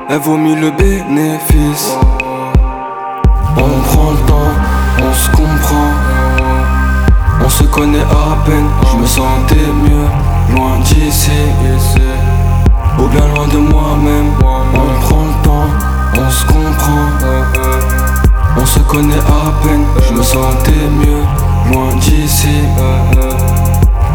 [0.09, 1.97] Elle vomit le bénéfice.
[3.57, 4.53] On prend le temps,
[5.01, 6.04] on se comprend.
[7.45, 11.29] On se connaît à peine, je me sentais mieux loin d'ici.
[12.97, 15.69] Ou bien loin de moi-même, on prend le temps,
[16.17, 17.05] on se comprend.
[18.57, 22.63] On se connaît à peine, je me sentais mieux loin d'ici.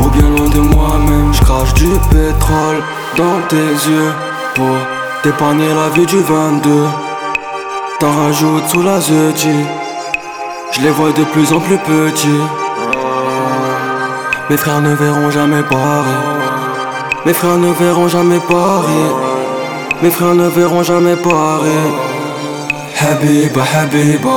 [0.01, 2.83] Ou bien loin de moi-même, je crache du pétrole
[3.16, 4.12] dans tes yeux
[4.57, 4.75] pour
[5.23, 6.85] t'épargner la vie du 22.
[8.01, 9.55] T'en rajoutes sous la zeti,
[10.73, 12.60] je les vois de plus en plus petits.
[14.51, 16.11] Mes frères ne verront jamais Paris.
[17.25, 19.09] Mes frères ne verront jamais Paris.
[20.03, 21.87] Mes frères ne verront jamais Paris.
[23.01, 24.37] Habiba, Habiba.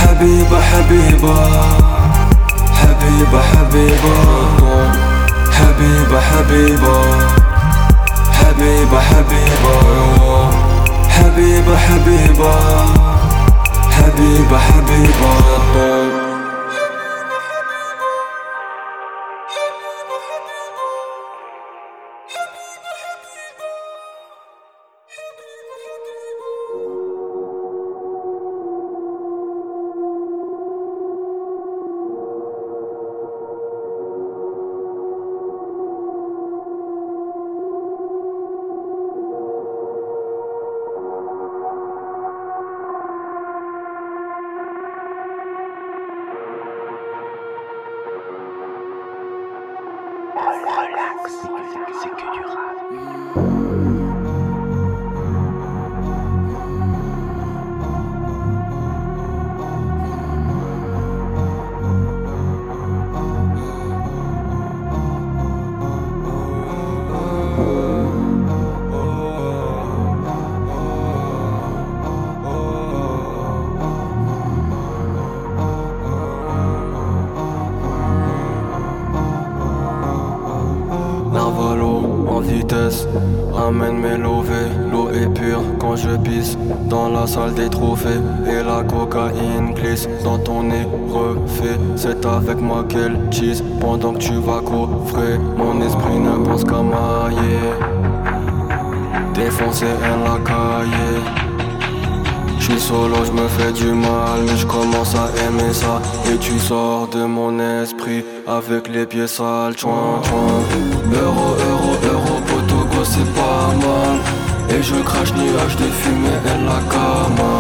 [0.02, 1.36] Habiba, Habiba.
[2.82, 4.16] Habiba, Habiba.
[5.60, 6.96] Habiba, Habiba.
[8.42, 10.63] Habiba, Habiba.
[11.18, 12.56] حبيبة حبيبة.
[13.92, 15.34] حبيبة حبيبة,
[87.24, 91.80] la salle des trophées et la cocaïne glisse dans ton nez refait.
[91.96, 95.38] C'est avec moi qu'elle cheese pendant que tu vas coffrer.
[95.56, 97.72] Mon esprit ne pense qu'à mailler,
[99.34, 101.16] défoncer un la cahier.
[102.60, 106.02] J'suis solo, j'me fais du mal, mais j'commence à aimer ça.
[106.30, 109.76] Et tu sors de mon esprit avec les pieds sales.
[109.82, 109.96] Euro,
[111.70, 114.33] euro, euro, potogo, c'est pas mal.
[114.76, 117.54] Et je crache nuage de fumée et la cama.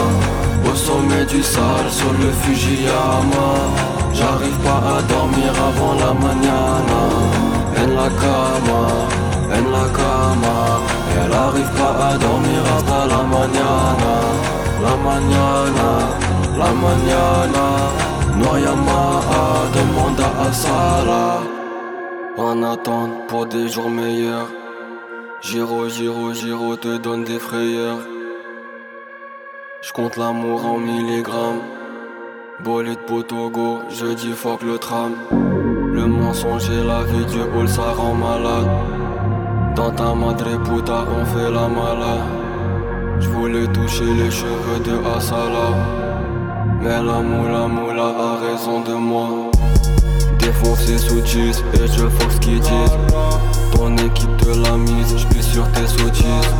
[0.65, 3.49] Au sommet du sale, sur le Fujiyama.
[4.13, 7.01] J'arrive pas à dormir avant la mañana.
[7.81, 8.81] En la cama,
[9.57, 10.57] en la cama.
[11.19, 14.13] Elle arrive pas à dormir hasta la mañana.
[14.85, 15.89] La mañana,
[16.57, 17.67] la mañana.
[18.39, 19.03] Noyama
[19.75, 21.41] demande à Sala.
[22.37, 24.62] En attente pour des jours meilleurs.
[25.45, 27.99] Giro, giro, giro te donne des frayeurs.
[29.81, 31.59] J'compte l'amour en milligrammes.
[32.63, 35.11] Bolide potogo, je dis fuck le tram.
[35.91, 38.69] Le mensonge et la vie du hall, ça rend malade.
[39.75, 42.23] Dans ta madre puta, on fait la malade.
[43.19, 45.67] J'voulais toucher les cheveux de Asala.
[46.79, 49.42] Mais la moula moula a raison de moi.
[50.43, 52.97] Défoncé sous 10 et je fuck ce qu'ils disent.
[53.73, 56.53] Ton équipe de la mise, j'plie sur tes sottises.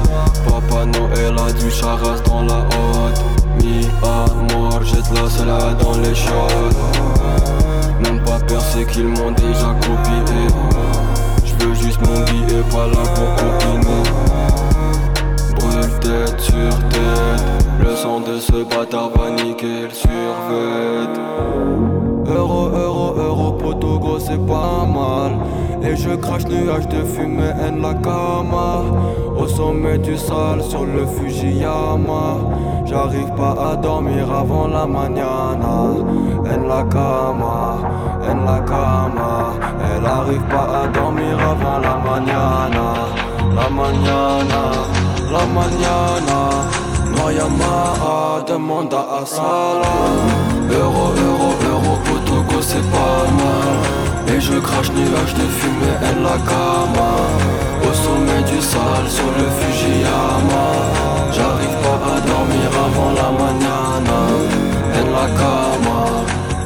[0.48, 3.22] Papa Noël a du charas dans la haute.
[3.62, 6.78] Mi à mort, jette la salade dans les chiottes.
[8.02, 10.24] Même pas percé qu'ils m'ont déjà copié.
[11.44, 14.04] J'veux juste mon billet, pas là pour copiner.
[15.60, 17.44] Brûle tête sur tête.
[17.82, 21.10] Le sang de ce bâtard va niquer le survêt.
[22.34, 25.32] Euro, euro, euro, poto gros, c'est pas mal.
[25.84, 28.70] Et je crache nuage de fumée en la cama.
[29.38, 32.38] Au sommet du sale, sur le Fujiyama.
[32.86, 35.76] J'arrive pas à dormir avant la mañana.
[36.54, 37.78] En la cama,
[38.30, 39.54] en la cama.
[39.92, 42.88] Elle arrive pas à dormir avant la mañana.
[43.58, 44.62] La mañana,
[45.32, 46.40] la mañana.
[47.16, 49.96] Noyama demande à Sala.
[50.72, 54.36] Euro, euro, euro, potogo, c'est pas mal.
[54.36, 57.12] Et je crache nuage de fumée en la cama.
[57.88, 60.66] Au sommet du sale, sur le Fujiyama.
[61.32, 64.20] J'arrive pas à dormir avant la mañana.
[65.00, 66.00] En la cama,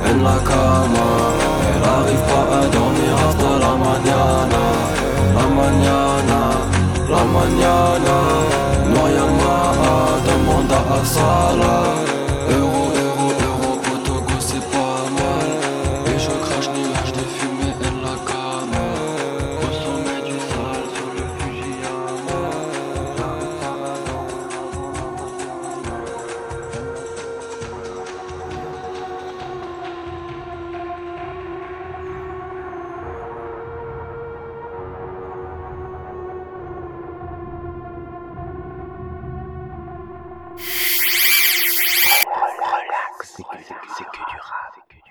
[0.10, 1.10] en la cama.
[1.70, 4.63] Elle arrive pas à dormir hasta la mañana.
[5.36, 6.42] La mañana,
[7.10, 8.18] la mañana.
[8.94, 9.58] Noyama
[10.26, 12.16] demande à Sala.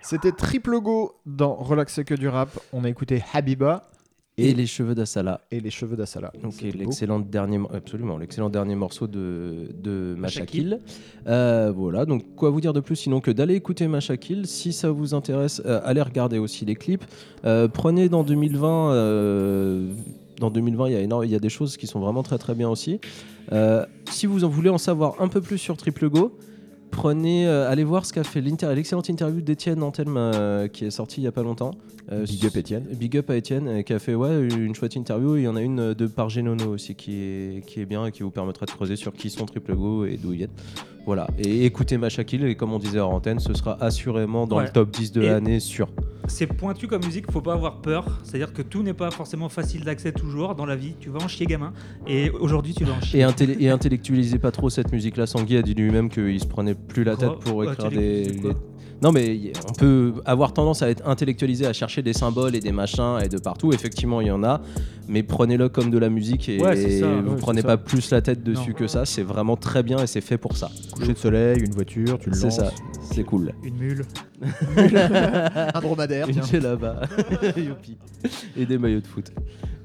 [0.09, 2.49] C'était triple go dans Relax que du rap.
[2.73, 3.83] On a écouté Habiba
[4.39, 5.41] Et les cheveux d'Assala.
[5.51, 6.33] et les cheveux d'Assala.
[6.43, 10.81] Donc l'excellent dernier, absolument, l'excellent dernier morceau de, de Machakil.
[11.27, 14.47] Euh, voilà, donc quoi vous dire de plus sinon que d'aller écouter Machakil.
[14.47, 17.05] Si ça vous intéresse, euh, allez regarder aussi les clips.
[17.45, 19.91] Euh, prenez dans 2020, euh,
[20.39, 22.39] dans 2020, il y, a énorme- il y a des choses qui sont vraiment très
[22.39, 23.01] très bien aussi.
[23.53, 26.37] Euh, si vous en voulez en savoir un peu plus sur Triple Go,
[26.91, 30.91] prenez, euh, allez voir ce qu'a fait l'inter- l'excellente interview d'Étienne Antelme euh, qui est
[30.91, 31.73] sortie il y a pas longtemps.
[32.13, 32.85] Euh, Big up Étienne.
[32.95, 35.37] Big up à Étienne euh, qui a fait ouais, une chouette interview.
[35.37, 38.13] Il y en a une de par Genono aussi qui est, qui est bien et
[38.13, 40.51] qui vous permettra de creuser sur qui sont Triple Go et d'où ils viennent.
[41.05, 41.29] Voilà.
[41.39, 44.65] Et écoutez Machakil et comme on disait hors antenne, ce sera assurément dans Ouais.
[44.67, 45.89] le top 10 de Et- l'année sûr.
[46.29, 48.05] C'est pointu comme musique, faut pas avoir peur.
[48.25, 50.95] C'est-à-dire que tout n'est pas forcément facile d'accès toujours dans la vie.
[50.99, 51.73] Tu vas en chier, gamin.
[52.09, 53.21] Et aujourd'hui, tu vas en chier.
[53.21, 55.27] Et, et intellectualisez pas trop cette musique-là.
[55.27, 58.41] Sangui a dit lui-même qu'il se prenait plus la Quoi tête pour écrire des.
[59.03, 62.73] Non, mais on peut avoir tendance à être intellectualisé, à chercher des symboles et des
[62.73, 63.71] machins et de partout.
[63.75, 64.63] Effectivement, il y en a,
[65.07, 67.73] mais prenez-le comme de la musique et Ouais, c'est ça, vous ouais, prenez c'est pas
[67.77, 67.77] ça.
[67.77, 68.75] plus la tête dessus Non.
[68.75, 69.05] que ça.
[69.05, 70.71] C'est vraiment très bien et c'est fait pour ça.
[70.95, 72.57] Coucher de soleil, une voiture, tu le C'est lances.
[72.57, 72.73] ça,
[73.13, 73.53] c'est cool.
[73.63, 74.03] Une mule.
[75.75, 76.37] Un dromadaire, Une.
[77.57, 77.99] Youpi.
[78.57, 79.31] et des maillots de foot.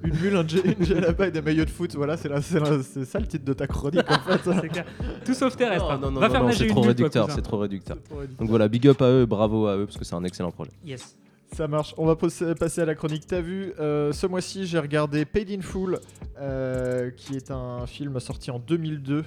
[0.04, 1.96] Une mule, un une djellaba et des maillots de foot.
[1.96, 4.70] Voilà, c'est la- c'est la- c'est ça le titre de ta chronique en fait.
[4.72, 4.86] Clair.
[5.26, 5.90] Tout sauf terrestre.
[5.92, 6.00] hein.
[6.02, 7.98] Non, non, non, Va non, faire nager c'est une trop mule, réducteur, c'est trop réducteur.
[8.40, 10.72] Donc voilà, big up à eux, bravo à eux parce que c'est un excellent projet.
[10.86, 11.16] Yes.
[11.54, 11.94] Ça marche.
[11.98, 13.28] On va passer à la chronique.
[13.28, 16.00] T'as vu, euh, ce mois-ci, j'ai regardé Paid in Full,
[16.40, 19.26] euh, qui est un film sorti en 2002.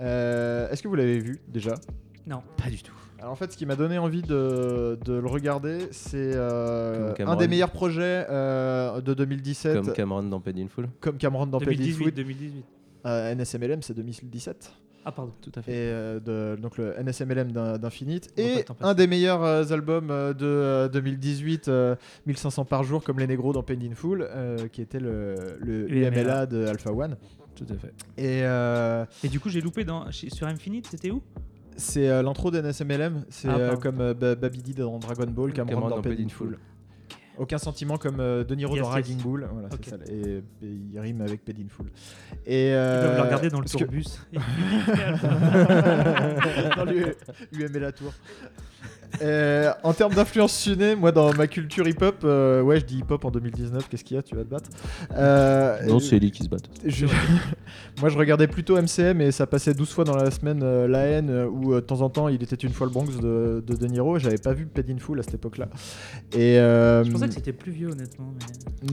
[0.00, 1.74] Euh, Est-ce que vous l'avez vu déjà?
[2.26, 2.42] Non.
[2.56, 2.92] Pas du tout.
[3.20, 7.14] Alors en fait, ce qui m'a donné envie de, de le regarder, c'est euh, Comme
[7.16, 7.32] Cameron.
[7.34, 10.88] un des meilleurs projets euh, de 2017, Comme comme, Cameron dans in Full.
[11.18, 12.02] Cameron dans Paid in 2018.
[12.04, 12.10] Full.
[12.12, 12.64] 2018.
[13.06, 14.72] Euh, NSMLM, c'est 2017.
[15.04, 15.32] Ah, pardon.
[15.40, 18.30] Tout à Et euh, de- donc le NSMLM d'In- d'Infinite.
[18.38, 23.26] Et un des meilleurs euh, albums de euh, 2018, euh, 1500 par jour, comme les
[23.26, 26.08] négros dans Paid in Full, euh, qui était le, le UMLA.
[26.22, 27.16] UMLA de Alpha One.
[27.54, 27.92] Tout à fait.
[28.18, 30.10] Et euh, Et du coup, j'ai loupé dans...
[30.10, 31.22] sur Infinite, c'était où?
[31.80, 33.80] C'est euh, l'intro d'NSMLM, c'est Ah, euh, pardon.
[33.82, 36.58] comme euh, Ba- Babidi dans Dragon Ball, Cameron, dans Paid in Full.
[37.38, 39.22] Aucun sentiment comme euh, De Niro Yes, dans yes.
[39.22, 39.48] Bull.
[39.50, 39.80] Voilà, Ok.
[39.84, 39.96] c'est ça.
[40.12, 41.86] Et, et il rime avec Paid in Full.
[42.44, 44.04] Et, Ils euh, peuvent le regarder dans le parce que- tourbus.
[46.76, 46.84] dans
[47.92, 48.12] Tour.
[49.22, 53.24] Euh, en termes d'influence ciné, moi dans ma culture hip-hop, euh, ouais je dis hip-hop
[53.24, 54.70] en 2019, qu'est-ce qu'il y a Tu vas te battre
[55.16, 56.58] Euh, Non, c'est Ellie qui se bat.
[56.84, 57.06] je-
[58.00, 61.00] Moi je regardais plutôt MCM et ça passait 12 fois dans la semaine euh, La
[61.00, 63.74] haine où euh, de temps en temps il était une fois le Bronx de De,
[63.76, 64.18] de Niro.
[64.18, 65.68] J'avais pas vu Paid in Full à cette époque-là.
[66.32, 68.32] Et euh, Je pensais que c'était plus vieux, honnêtement.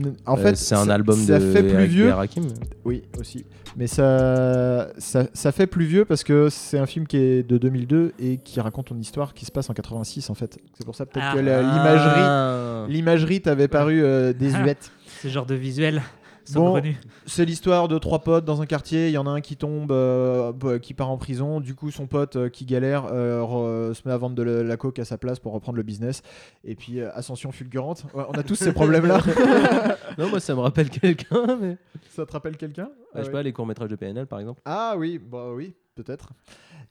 [0.02, 2.12] mais- en Euh, fait c'est un ça- album ça de fait plus Eric vieux.
[2.12, 2.44] Rakim.
[2.84, 3.44] Oui, aussi.
[3.76, 7.58] Mais ça, ça, ça fait plus vieux parce que c'est un film qui est de
[7.58, 10.58] 2002 et qui raconte une histoire qui se passe en 86 en fait.
[10.74, 11.34] C'est pour ça peut-être Ah.
[11.34, 12.86] que la- l'imagerie, Ah.
[12.88, 14.90] l'imagerie t'avait paru euh, désuète.
[15.22, 16.02] Ce genre de visuel
[16.54, 16.80] Bon.
[17.26, 19.08] C'est l'histoire de trois potes dans un quartier.
[19.08, 21.60] Il y en a un qui tombe, euh, bah, qui part en prison.
[21.60, 24.62] Du coup, son pote euh, qui galère euh, re- se met à vendre de la,
[24.62, 26.22] la coke à sa place pour reprendre le business.
[26.64, 28.04] Et puis, euh, ascension fulgurante.
[28.14, 29.20] Ouais, on a tous ces problèmes-là.
[30.16, 31.76] Non, moi ça me rappelle quelqu'un, mais.
[32.10, 32.88] ça te rappelle quelqu'un?
[33.12, 33.32] Ah je sais ouais.
[33.32, 34.62] pas, les courts-métrages de PNL par exemple.
[34.64, 36.30] Ah oui, bah oui, peut-être.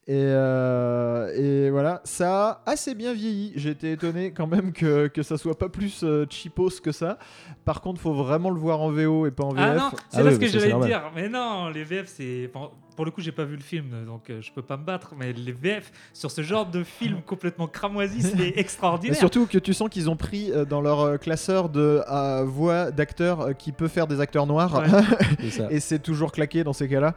[0.09, 3.51] Et, euh, et voilà, ça a assez bien vieilli.
[3.55, 7.17] J'ai été étonné quand même que, que ça soit pas plus euh, cheapos que ça.
[7.65, 9.59] Par contre, faut vraiment le voir en VO et pas en VF.
[9.61, 11.11] Ah non, c'est Ah là oui, ce que j'allais dire.
[11.13, 12.49] Mais non, les VF, c'est.
[12.97, 15.13] Pour le coup, j'ai pas vu le film, donc euh, je peux pas me battre.
[15.17, 19.15] Mais les VF, sur ce genre de film complètement cramoisi, c'est Mais extraordinaire.
[19.15, 22.91] surtout que tu sens qu'ils ont pris euh, dans leur euh, classeur de euh, voix
[22.91, 24.73] d'acteur euh, qui peut faire des acteurs noirs.
[24.81, 24.88] Ouais.
[25.39, 25.67] C'est ça.
[25.71, 27.13] et c'est toujours claqué dans ces cas-là.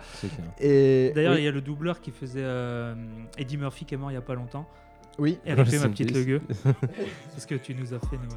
[0.60, 2.94] Et D'ailleurs, il y a le doubleur qui faisait euh,
[3.38, 4.68] Eddie Murphy qui est mort il y a pas longtemps.
[5.18, 5.38] oui.
[5.46, 6.16] Et RIP, Rest ma petite peace.
[6.18, 6.42] le gueux.
[7.30, 8.36] C'est ce que tu nous as fait, nous.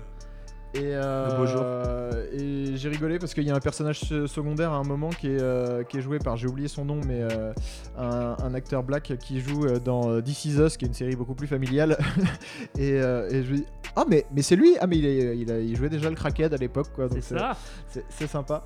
[0.76, 4.84] Et, euh, et j'ai rigolé parce qu'il y a un personnage se- secondaire à un
[4.84, 7.54] moment qui est, euh, qui est joué par, j'ai oublié son nom, mais euh,
[7.98, 11.36] un, un acteur black qui joue dans This Is Us, qui est une série beaucoup
[11.36, 11.98] plus familiale.
[12.78, 15.38] et, euh, et je lui dis Ah, mais, mais c'est lui Ah, mais il, est-
[15.38, 17.08] il, a, il jouait déjà le crackhead à l'époque, quoi.
[17.10, 17.56] C'est donc ça.
[17.90, 18.64] c'est- C'est sympa.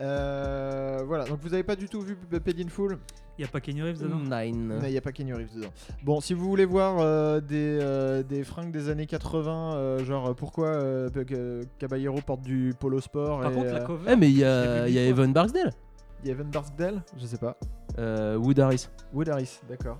[0.00, 2.98] Euh, voilà, donc vous avez pas du tout vu Paid in Full
[3.38, 4.18] Il y a pas Kenny Reeves dedans?
[4.18, 4.80] Nine.
[4.84, 5.68] il n'y a pas Kenny Reeves dedans.
[6.02, 10.34] Bon, si vous voulez voir euh, des, euh, des fringues des années 80, euh, genre
[10.34, 14.10] pourquoi euh, Caballero porte du polo sport Par et, contre, la euh, cover.
[14.12, 15.02] Eh, mais il y a, y a.
[15.06, 15.72] Evan Barksdale.
[16.22, 17.02] il y a Evan Barksdale?
[17.18, 17.56] Je sais pas.
[17.98, 18.88] Euh, Wood Harris.
[19.12, 19.98] Wood Harris, d'accord.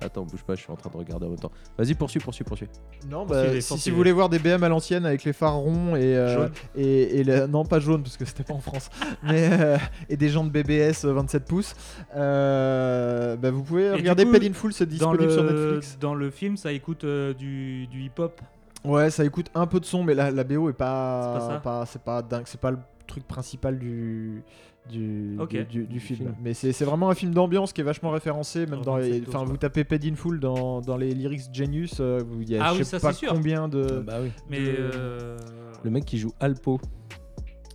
[0.00, 1.52] Attends, bouge pas, je suis en train de regarder en même temps.
[1.78, 2.68] Vas-y, poursuis, poursuis, poursuis.
[3.08, 5.94] Non, bah, si, si vous voulez voir des BM à l'ancienne avec les phares ronds
[5.94, 6.50] et, euh, Jaune.
[6.76, 8.88] et, et la- non pas jaune parce que c'était pas en France,
[9.22, 9.76] mais euh,
[10.08, 11.74] et des jantes BBS euh, 27 pouces,
[12.16, 15.44] euh, bah, vous pouvez du regarder coup, Paid in Full, c'est Dans disponible le, sur
[15.44, 15.98] Netflix.
[16.00, 18.40] dans le film, ça écoute euh, du, du hip-hop.
[18.84, 21.86] Ouais, ça écoute un peu de son, mais la, la BO est pas, C'est pas
[21.86, 24.42] ça c'est pas dingue, c'est pas le truc principal du
[24.90, 26.18] du, du, du- du film.
[26.18, 26.34] film.
[26.42, 29.10] Mais c'est c'est vraiment un film d'ambiance qui est vachement référencé, même Oh, dans les,
[29.20, 32.42] 27 enfin tours, vous tapez Paid in Full dans, dans les lyrics Genius, euh, vous-
[32.42, 33.32] il y a Ah je oui, sais ça, pas c'est sûr.
[33.32, 34.30] combien de bah oui.
[34.50, 34.58] Mais.
[34.60, 35.38] de- euh,
[35.84, 36.80] Le mec qui joue Alpo.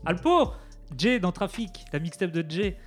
[0.05, 0.51] Alpo
[0.97, 2.77] Jay dans Trafic, la mixtape de Jay.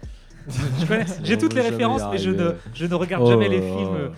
[1.25, 3.79] J'ai toutes les références, mais je ne, je ne regarde jamais les Oh.
[3.79, 4.11] films.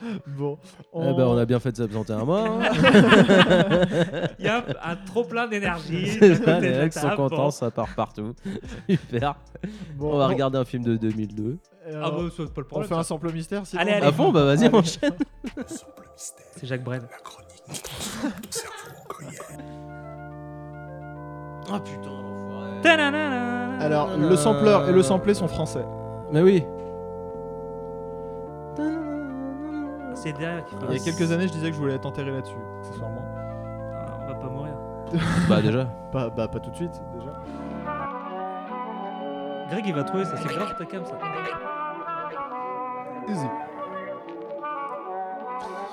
[0.26, 0.58] Bon,
[0.94, 2.42] Eh ben, on a bien fait de s'absenter un mois.
[2.48, 2.58] hein.
[4.38, 6.06] Il y a un, trop plein d'énergie.
[6.08, 7.50] Ça, les la mecs sont contents, Bon.
[7.50, 8.34] ça part partout.
[8.88, 9.34] Super.
[9.96, 11.58] bon, on va bon, regarder un film de 2002.
[11.88, 12.88] euh, Ah bah, c'est pas le on problème.
[12.88, 14.06] fait un sample mystère sinon Allez, allez.
[14.06, 14.76] À fond, bah vas-y, Allez.
[14.76, 15.14] enchaîne.
[16.16, 17.02] C'est Jacques Brel.
[21.70, 23.84] Ah putain, l'enfoiré.
[23.84, 25.84] Alors, le sampleur et le samplé sont français.
[26.32, 26.64] Mais oui.
[30.22, 32.30] C'est derrière qui Il y a quelques années, je disais que je voulais être enterré
[32.30, 33.24] là-dessus, accessoirement.
[33.26, 34.74] Ah, on va pas mourir.
[35.48, 35.84] Bah déjà.
[36.12, 37.32] Pas, bah, pas tout de suite, déjà.
[39.68, 40.36] Greg, il va trouver ça.
[40.38, 41.18] C'est grave ta cam, ça.
[43.28, 43.46] Easy.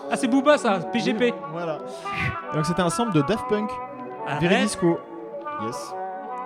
[0.10, 0.80] Ah, c'est Booba, ça.
[0.80, 1.34] PGP.
[1.52, 1.80] Voilà.
[2.54, 3.70] Donc c'était un sample de Daft Punk,
[4.26, 4.40] Arrête.
[4.40, 5.00] Viridisco.
[5.66, 5.94] Yes.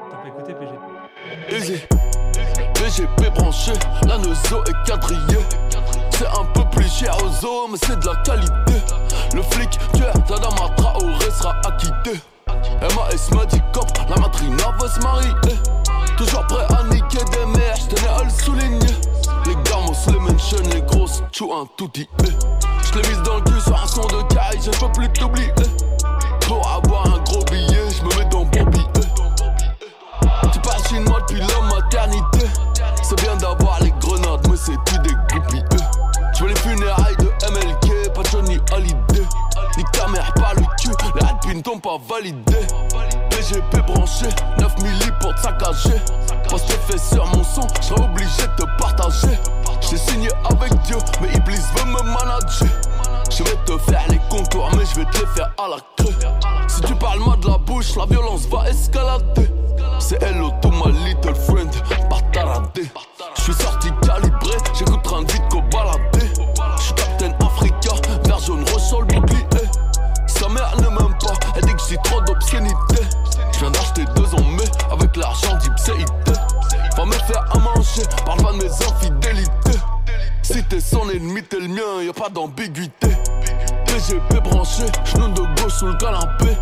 [0.09, 1.55] T'as pas écouté PGP.
[1.55, 1.83] Easy.
[2.73, 3.73] PGP branché,
[4.07, 5.45] la nozo est quadrillée.
[6.19, 8.83] C'est un peu plus cher aux zoo, mais c'est de la qualité.
[9.33, 12.19] Le flic tueur, Tadama Traoré sera acquitté.
[12.81, 15.31] MAS m'a dit cop, la matrina va se marier.
[16.17, 18.97] Toujours prêt à niquer des mères, j'tenais à le souligner.
[19.45, 22.05] Les gamos, les mentions, les grosses, tchou un touti.
[22.19, 25.53] Je l'ai mise dans le cul sur un son de caille, je peux plus t'oublier.
[26.41, 28.85] Pour avoir un gros billet, je me mets dans Bobby.
[30.51, 32.45] Tu parles chinois depuis la maternité.
[33.03, 35.15] C'est bien d'avoir les grenades, mais c'est tout des
[41.79, 42.57] pas validé.
[43.29, 44.27] PGP branché,
[44.59, 46.01] 9 milli pour te saccager.
[46.49, 49.37] Parce que fait sur mon son, j'serais obligé de te partager.
[49.81, 52.67] J'ai signé avec Dieu, mais Iblis veut me manager.
[53.29, 56.15] Je vais te faire les contours, mais je vais te les faire à la creux.
[56.67, 59.49] Si tu parles mal de la bouche, la violence va escalader.
[59.99, 61.71] C'est hello to my little friend,
[62.09, 62.89] pas taradé.
[63.35, 65.61] Je suis sorti calibré, j'écoute train de vite qu'au
[71.97, 73.03] trop d'obscénité.
[73.53, 76.31] Je viens d'acheter deux en mai avec l'argent d'Ipséité.
[76.95, 79.79] Va me faire à manger, parle pas de mes infidélités.
[80.41, 83.09] Si t'es son ennemi, t'es le mien, y a pas d'ambiguïté.
[83.85, 86.57] PGP branché, genou de gauche sous le canapé.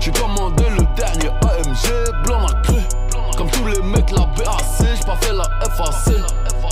[0.00, 2.80] J'ai commandé le dernier AMG, blanc la clé.
[3.68, 5.44] Les mecs, la BAC, j'ai pas fait la
[5.76, 6.14] FAC.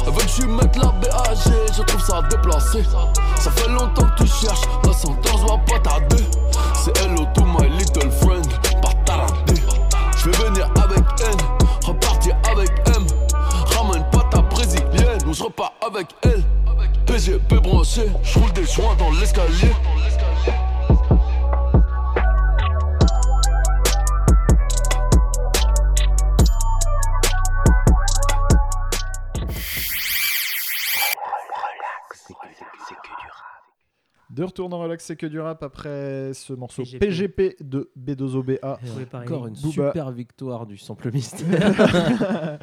[0.07, 0.47] Elle veut que je
[0.81, 1.39] la BAG,
[1.77, 2.83] je trouve ça déplacé.
[3.37, 6.25] Ça fait longtemps que tu cherches, la sentence va pas tarder.
[6.75, 8.47] C'est hello to my little friend,
[8.81, 9.27] pas.
[10.17, 11.37] Je vais venir avec N,
[11.87, 13.07] repartir avec M.
[13.77, 16.43] Ramène pas ta brésilienne, ou je repars avec elle.
[17.07, 19.73] PGP branché, je roule des joints dans l'escalier.
[34.57, 36.99] Retour dans Relax, c'est que du rap après ce morceau PGP.
[37.07, 38.79] PGP de B2OBA.
[38.97, 39.29] Oui, pareil.
[39.29, 39.71] Encore une Booba.
[39.91, 41.47] super victoire du sample mystère.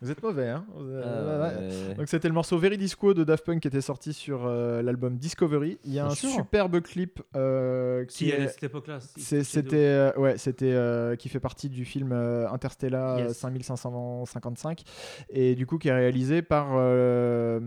[0.00, 1.94] Vous êtes mauvais, hein Vous- Ah, euh, ouais.
[1.96, 5.78] Donc c'était le morceau Veridisco de Daft Punk qui était sorti sur euh, l'album Discovery.
[5.84, 6.30] Il y a Bien un sûr.
[6.30, 8.98] superbe clip euh, qui Si, est- à cette époque-là.
[9.00, 13.30] c'était euh, ouais, c'était euh, qui fait partie du film euh, Interstellar Yes.
[13.30, 14.82] euh, 5555
[15.30, 17.58] et du coup qui est réalisé par euh,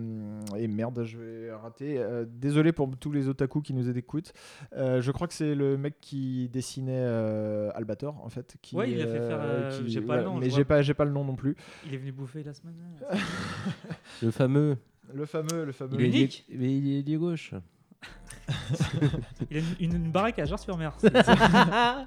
[0.57, 1.97] et merde, je vais rater.
[1.97, 4.31] euh, désolé pour tous les otaku qui nous écoutent.
[4.73, 8.55] Euh, je crois que c'est le mec qui dessinait euh, Albator en fait.
[8.61, 10.93] Qui, Ouais, il a fait faire, euh, j'ai pas le nom, mais j'ai pas j'ai
[10.93, 11.55] pas le nom non plus.
[11.85, 12.75] Il est venu bouffer la semaine.
[14.21, 14.77] Le fameux.
[15.13, 15.99] Le fameux, le fameux.
[15.99, 17.53] Il est, lié- mais il est gauche.
[19.51, 20.93] Il a une, une, une baraque à Jars-sur-Mer.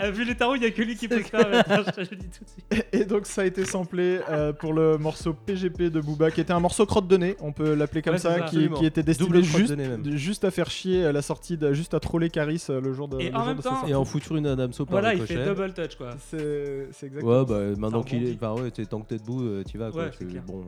[0.00, 2.28] Ah, vu les tarots, il n'y a que lui qui peut maintenant, Je le dis
[2.28, 2.86] tout de suite.
[2.92, 6.52] Et donc ça a été samplé euh, pour le morceau PGP de Booba, qui était
[6.52, 8.44] un morceau crotte de nez, on peut l'appeler comme Ouais, ça, ça.
[8.46, 10.02] qui, était destiné juste, de nez, même.
[10.02, 12.92] de- juste à faire chier à la sortie, de- juste à troller Caris euh, le
[12.92, 13.20] jour de.
[13.20, 13.86] Et en jour même temps-.
[13.86, 16.10] Et en foutre une à Damso par Voilà, il fait double touch quoi.
[16.30, 17.40] C'est exactement.
[17.40, 18.34] Ouais, bah maintenant Ça qu'il est.
[18.42, 20.04] Enfin, ouais, tant que t'es debout, euh, t'y vas quoi.
[20.04, 20.42] Ouais, c'est Tu- clair.
[20.46, 20.64] bon.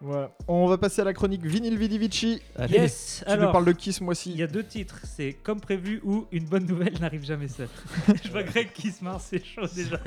[0.00, 0.30] Voilà.
[0.46, 2.40] On va passer à la chronique Vinyl Vidivici.
[2.56, 2.74] Allez.
[2.74, 3.52] Yes, Tu nous alors.
[3.52, 6.44] parles de qui ce Il mois-ci y a deux titres, c'est comme prévu ou une
[6.44, 7.68] bonne nouvelle n'arrive jamais seule.
[8.24, 9.98] je vois Greg qui se marre, c'est chaud déjà.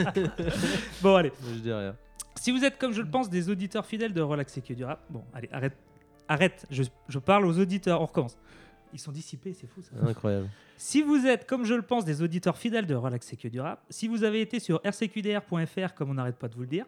[1.02, 1.96] bon allez, Je dis rien.
[2.36, 4.86] si vous êtes comme je le pense des auditeurs fidèles de Relax et que du
[4.86, 5.76] rap, bon allez arrête,
[6.30, 8.38] arrête, je, je parle aux auditeurs, on recommence.
[8.94, 9.92] Ils sont dissipés, c'est fou ça.
[10.06, 10.50] Incroyable.
[10.78, 13.60] Si vous êtes, comme je le pense, des auditeurs fidèles de Relax et que du
[13.62, 16.86] rap, si vous avez été sur rcqdr.fr, comme on n'arrête pas de vous le dire,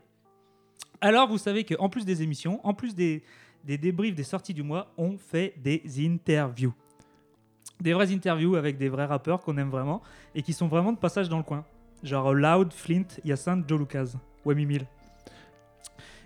[1.04, 3.24] alors vous savez qu'en plus des émissions, en plus des,
[3.66, 6.74] des débriefs des sorties du mois, on fait des interviews.
[7.82, 10.02] Des vraies interviews avec des vrais rappeurs qu'on aime vraiment
[10.34, 11.66] et qui sont vraiment de passage dans le coin.
[12.04, 14.14] Genre Loud, Flint, Hyacinthe, Joe Lucas,
[14.46, 14.86] Whammy Mill.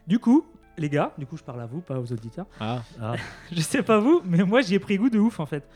[0.06, 0.46] Du coup,
[0.78, 2.46] les gars, du coup je parle à vous, pas aux auditeurs.
[2.60, 2.84] Ah.
[3.02, 3.16] Ah.
[3.52, 5.68] Je sais pas vous, mais moi j'y ai pris goût de ouf en fait.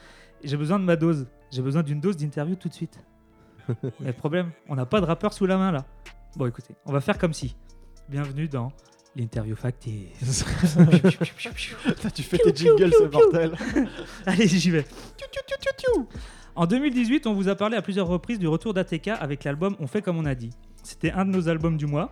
[0.43, 1.25] J'ai besoin de ma dose.
[1.49, 2.99] J'ai besoin d'une dose d'interview tout de suite.
[3.99, 5.85] Mais le problème, on n'a pas de rappeur sous la main là.
[6.35, 7.55] Bon écoutez, on va faire comme si.
[8.09, 8.71] Bienvenue dans
[9.15, 10.45] l'interview factice.
[12.13, 13.55] tu fais tes jingles, ce mortel.
[14.25, 14.85] Allez, j'y vais.
[16.55, 19.87] En 2018, on vous a parlé à plusieurs reprises du retour d'ATK avec l'album On
[19.87, 20.49] fait comme on a dit.
[20.83, 22.11] C'était un de nos albums du mois.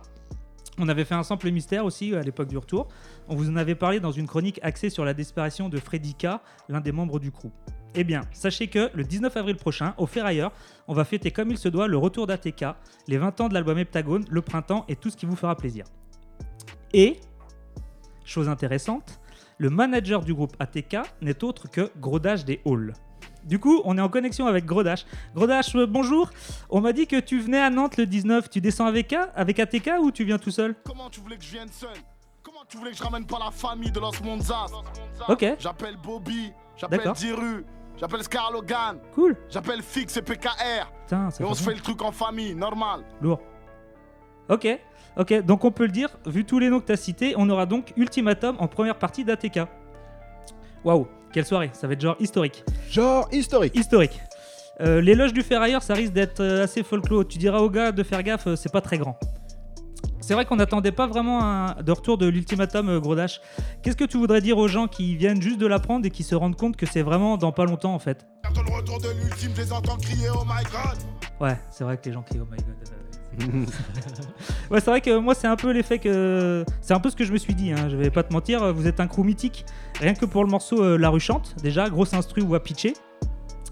[0.78, 2.88] On avait fait un sample mystère aussi à l'époque du retour.
[3.28, 6.28] On vous en avait parlé dans une chronique axée sur la disparition de Freddy K,
[6.68, 7.50] l'un des membres du crew.
[7.94, 10.52] Eh bien, sachez que le 19 avril prochain, au Ferrailleur,
[10.86, 12.64] on va fêter comme il se doit le retour d'ATK,
[13.08, 15.84] les 20 ans de l'album Heptagone, le printemps et tout ce qui vous fera plaisir.
[16.92, 17.18] Et,
[18.24, 19.18] chose intéressante,
[19.58, 22.92] le manager du groupe ATK n'est autre que Grodage des Halls.
[23.44, 25.04] Du coup, on est en connexion avec Grodash.
[25.34, 26.30] Grodash, euh, bonjour.
[26.68, 28.50] On m'a dit que tu venais à Nantes le 19.
[28.50, 30.74] Tu descends avec, A- avec ATK ou tu viens tout seul?
[30.84, 31.88] Comment tu voulais que je vienne seul?
[32.42, 34.66] Comment tu voulais que je ramène pas la famille de Los Monzas?
[35.28, 37.12] Ok, J'appelle Bobby, j'appelle.
[37.14, 37.64] Diru,
[38.00, 39.36] j'appelle Scar Logan, cool.
[39.48, 40.90] j'appelle Fix et PKR.
[41.04, 43.04] Putain, ça Et on se fait le truc en famille, normal.
[43.20, 43.40] lourd.
[44.48, 44.66] Ok,
[45.16, 45.42] ok.
[45.44, 47.66] Donc on peut le dire, vu tous les noms que tu as cités, on aura
[47.66, 49.60] donc Ultimatum en première partie d'ATK.
[50.84, 51.70] Waouh, quelle soirée.
[51.72, 52.64] Ça va être genre historique.
[52.88, 53.76] Genre historique.
[53.76, 54.20] Historique.
[54.80, 57.28] Euh, L'éloge du ferrailleur, ça risque d'être euh, assez folklore.
[57.28, 59.18] Tu diras aux gars de faire gaffe, euh, c'est pas très grand.
[60.20, 63.40] C'est vrai qu'on n'attendait pas vraiment un de retour de l'ultimatum euh, Gros Dash.
[63.82, 66.34] Qu'est-ce que tu voudrais dire aux gens qui viennent juste de l'apprendre et qui se
[66.34, 68.26] rendent compte que c'est vraiment dans pas longtemps en fait?
[68.42, 70.98] Bientôt le retour de l'ultime, je les entends crier oh my god.
[71.40, 72.76] Ouais, c'est vrai que les gens crient oh my god.
[74.70, 77.24] ouais, c'est vrai que moi c'est un peu l'effet que c'est un peu ce que
[77.24, 77.72] je me suis dit.
[77.72, 77.88] Hein.
[77.88, 79.64] Je vais pas te mentir, vous êtes un crew mythique.
[80.00, 82.94] Rien que pour le morceau euh, La Rue chante, déjà grosse instru ou à pitcher.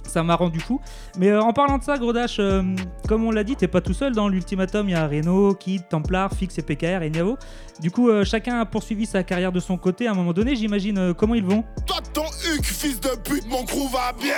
[0.08, 0.80] Ça m'a rendu fou.
[1.18, 2.62] Mais euh, en parlant de ça, Grodash, euh,
[3.06, 4.88] comme on l'a dit, t'es pas tout seul dans l'ultimatum.
[4.88, 7.36] Il y a Reno, Kid, Templar, Fix et PKR et Niavo.
[7.80, 10.56] Du coup, euh, chacun a poursuivi sa carrière de son côté à un moment donné,
[10.56, 10.98] j'imagine.
[10.98, 11.62] euh, comment ils vont?
[11.86, 14.34] Toi ton huc, fils de pute, mon crew va bien.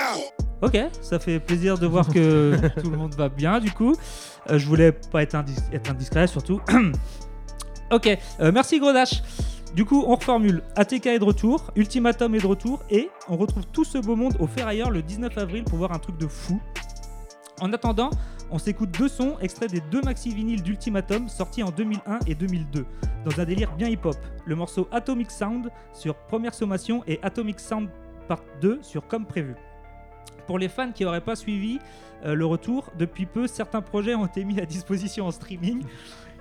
[0.63, 3.95] Ok, ça fait plaisir de voir que tout le monde va bien du coup.
[4.51, 6.61] Euh, je voulais pas être, indis- être indiscret surtout.
[7.93, 9.23] ok, euh, merci Grodash.
[9.75, 10.63] Du coup, on reformule.
[10.75, 14.35] ATK est de retour, Ultimatum est de retour et on retrouve tout ce beau monde
[14.41, 16.61] au Ferrailleur le 19 avril pour voir un truc de fou.
[17.61, 18.11] En attendant,
[18.51, 22.85] on s'écoute deux sons extraits des deux maxi vinyles d'Ultimatum sortis en 2001 et 2002
[23.25, 24.17] dans un délire bien hip-hop.
[24.45, 27.89] Le morceau Atomic Sound sur Première Sommation et Atomic Sound
[28.27, 29.55] Part 2 sur Comme prévu.
[30.49, 31.79] Pour les fans qui n'auraient pas suivi
[32.25, 35.85] euh, le retour, depuis peu, certains projets ont été mis à disposition en streaming,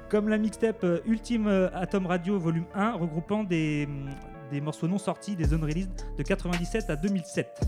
[0.10, 4.10] comme la mixtape euh, Ultime euh, Atom Radio Volume 1, regroupant des, hum,
[4.52, 7.62] des morceaux non sortis des zones release de 97 à 2007.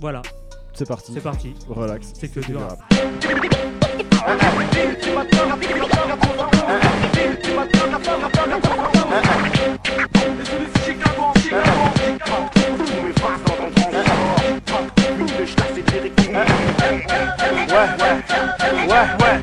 [0.00, 0.22] Voilà,
[0.74, 1.12] C'est parti.
[1.14, 1.54] c'est parti.
[1.68, 2.12] Relax.
[2.14, 2.80] C'est que du rap.
[2.80, 2.92] rap.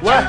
[0.01, 0.28] Un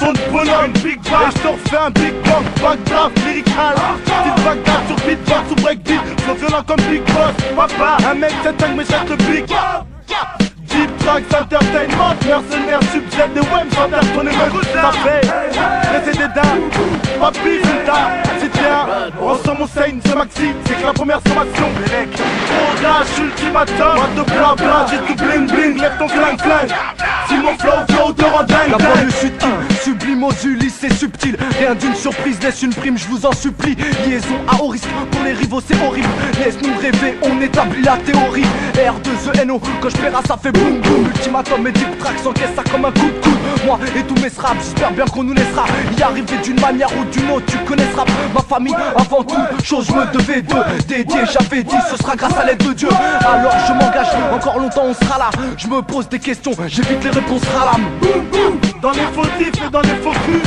[0.00, 2.44] son de bonhomme, Big je te refais un Big Bang,
[2.84, 3.74] grave, lyrical.
[4.04, 7.34] Petite bagarre sur beatbox ou breakbeat, flow violent comme Big Boss.
[7.54, 9.46] Papa, un mec c'est dingue mais c'est le Big
[10.68, 15.22] Deep Tracks Entertainment, mercenaires, subject des émeute, ça fait.
[15.92, 16.70] Laissez des dingues,
[17.20, 18.86] c'est c'est bien
[19.20, 24.30] Ensemble on saigne, c'est Maxi, c'est que la première sommation Gros dash, ultimatum, pas de
[24.30, 26.68] blabla, j'ai tout bling bling, lève ton clang clang
[27.28, 29.10] Si mon flow, flow te rend dingue La banlieue
[29.42, 31.36] in, sublime aux Ulysses, c'est subtil.
[31.58, 33.76] Rien d'une surprise, laisse une prime, je vous en supplie.
[34.04, 36.08] Liaison à haut risque, pour les rivaux c'est horrible.
[36.44, 38.46] Laisse-nous rêver, on établit la théorie.
[38.74, 41.06] R2ENO, quand je perds ça fait boum boum.
[41.06, 43.38] Ultimatum et deep track s'encaisse ça comme un coup de coude.
[43.64, 47.04] Moi et tous mes straps, j'espère bien qu'on nous laissera y arriver d'une manière ou
[47.04, 47.46] d'une autre.
[47.46, 48.40] Tu connais ce rap, ma
[48.96, 49.36] avant tout.
[49.62, 52.88] Chose, je me devais de dédier, j'avais dit, ce sera grâce à l'aide de Dieu.
[53.20, 55.30] Alors je m'engage, encore longtemps on sera là.
[55.56, 57.84] Je me pose des questions, j'évite les réponses ralam.
[58.86, 60.42] Dans les fautifs et dans les faux culs.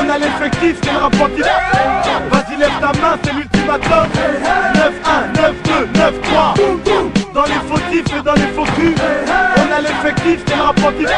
[0.00, 1.44] On a l'effectif, c'est le rapportif
[2.30, 4.06] Vas-y lève ta main, c'est l'ultimatum.
[4.74, 5.32] 9-1,
[5.72, 8.94] 9-2, 9-3 Dans les fautifs et dans les faux culs.
[9.56, 11.08] On a l'effectif, c'est le rapportif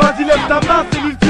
[0.00, 1.28] Vas-y lève ta main, c'est l'ultimatum.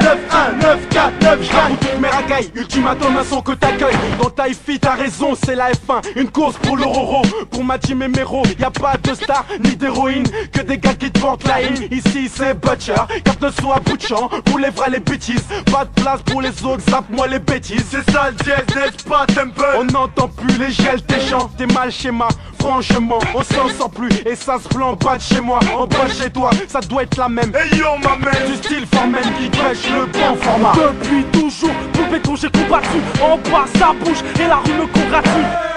[0.00, 0.16] 9-1,
[0.60, 3.96] 9-4, 9 Je mes racailles, ultimatum un son que t'accueilles.
[4.18, 8.02] Dans ta fille t'as raison, c'est la F1 Une course pour l'Auroro, pour ma team
[8.02, 11.46] et Mero Y a pas de star, ni d'héroïne Que des gars qui te vantent
[11.46, 11.88] la haine.
[11.90, 12.94] Ici c'est Butcher,
[13.26, 14.28] carte de soie bout de champ.
[14.44, 17.84] Pour les vrais les bêtises, pas de place pour les autres Zappe-moi les bêtises.
[17.90, 19.64] C'est ça le jazz, n'est-ce pas Temple?
[19.78, 22.28] On n'entend plus les gels, tes chants, t'es mal schéma
[22.60, 25.60] Franchement, on s'en sort plus et ça se plante pas de chez moi.
[25.76, 27.52] En bas chez toi, ça doit être la même.
[27.54, 30.72] Hey yo ma man Du style formel qui pêche le bon format.
[30.74, 31.70] Depuis toujours,
[32.10, 35.75] béton j'ai combattu En bas ça bouge et la rue me congratule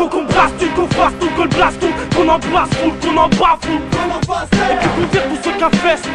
[0.00, 2.92] Faut qu'on brasse tout, qu'on fasse tout, qu'on le blasse tout Qu'on en brasse full,
[3.02, 3.76] qu'on en bafoue
[4.70, 6.08] Et puis qu'on vire tous ceux qui infestent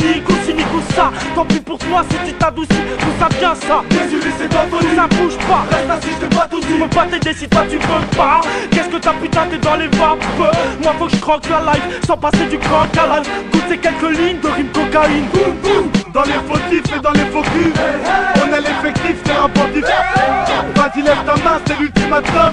[0.00, 2.68] Nico si Nico ça Tant pis pour toi si tu t'adoucis
[2.98, 3.82] Tout ça bien ça.
[3.90, 4.96] Désolé c'est ta folie.
[4.96, 5.66] Ça bouge pas.
[5.70, 8.40] Reste assis, je t'ai pas tout Tu veux pas t'aider si toi tu veux pas.
[8.70, 10.24] Qu'est-ce que t'as putain t'es dans les vapes?
[10.82, 13.30] Moi faut que je croque la life Sans passer du croc à life.
[13.52, 17.72] Goûte ces quelques lignes de rime cocaïne Dans les fautifs et dans les faux culs.
[18.36, 19.80] On a l'effectif, c'est un bandit
[20.74, 22.52] Vas-y lève ta main, c'est l'ultimatum.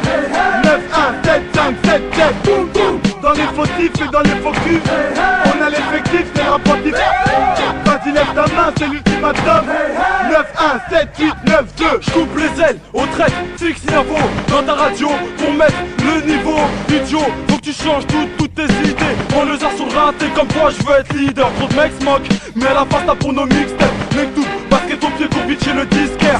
[0.64, 3.12] 9, 1, 7, 5, 7, 7 boum, boum.
[3.24, 4.82] Dans les fautifs et dans les faux culs
[5.45, 6.91] On a l'effectif, un bandit
[7.86, 9.65] Vas-y lève ta main, c'est l'ultimatum
[10.30, 10.45] 9,
[10.91, 14.17] 1, 7, 8, 9, 2 Je coupe les ailes au trait, fixe l'info
[14.49, 15.07] dans ta radio
[15.38, 16.59] pour mettre le niveau
[16.89, 17.19] idiot.
[17.47, 19.15] Faut que tu changes toutes, tes idées.
[19.38, 21.49] On les a sur le rat, t'es comme toi, je veux être leader.
[21.53, 24.15] Trop de mecs se moquent, mais la face t'as pour nos mixtapes.
[24.17, 24.45] Mec tout,
[24.94, 26.39] basket ton pied court vite chez le disquaire.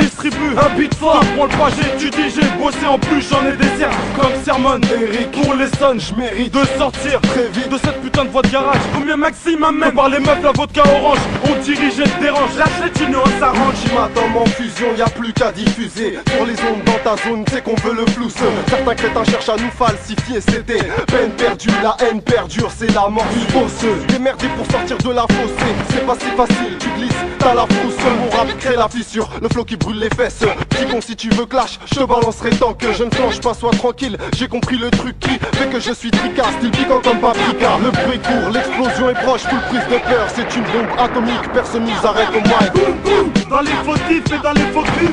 [0.00, 1.22] Distribue un beat fort.
[1.36, 3.90] Prends le pas, j'étudie, j'ai bossé en plus, j'en ai des cerfs.
[4.18, 8.24] Comme Sermon, Eric, pour les sons, je mérite de sortir très vite de cette putain
[8.24, 8.80] de voie de garage.
[8.94, 11.18] Combien maximum même par les meufs, la vodka orange.
[11.44, 12.68] On dirige et dérange, lâche
[12.98, 13.72] les on s'arrange.
[13.72, 17.62] Ultimatum en fusion, y a plus qu'à diffuser Sur les ondes dans ta zone, c'est
[17.62, 22.20] qu'on veut le flou Certains crétins cherchent à nous falsifier C'était peine perdue, la haine
[22.20, 26.26] perdure C'est la mort du bosseux Démerdé pour sortir de la fossée C'est pas si
[26.36, 29.98] facile, tu glisses, t'as la frousse Mon rap crée la fissure, le flow qui brûle
[29.98, 30.44] les fesses.
[30.90, 33.70] Con si tu veux clash, je te balancerai tant que je ne flanche pas Sois
[33.70, 37.78] tranquille, j'ai compris le truc qui fait que je suis tricard Style piquant comme paprika.
[37.82, 40.26] Le bruit court, l'explosion est proche, full prise de cœur.
[40.34, 42.66] C'est une bombe atomique, personne nous arrête au moins.
[42.74, 45.12] Boum boum Dans les fautifs et dans les faux culs.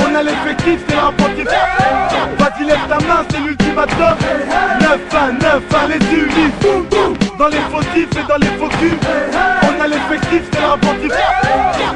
[0.00, 1.44] On a l'effectif, c'est un bandit
[2.38, 4.16] Vas-y lève ta main, c'est l'ultimatum.
[4.80, 8.68] 9, 1, 9, 1, les Ulysse Boum boum Dans les fautifs et dans les faux
[9.62, 11.08] On a l'effectif, c'est bandit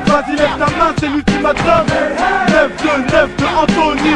[0.06, 1.86] Vas-y lève ta main, c'est l'ultimatum.
[2.48, 4.14] 9, 2, 9, 2, Anthony.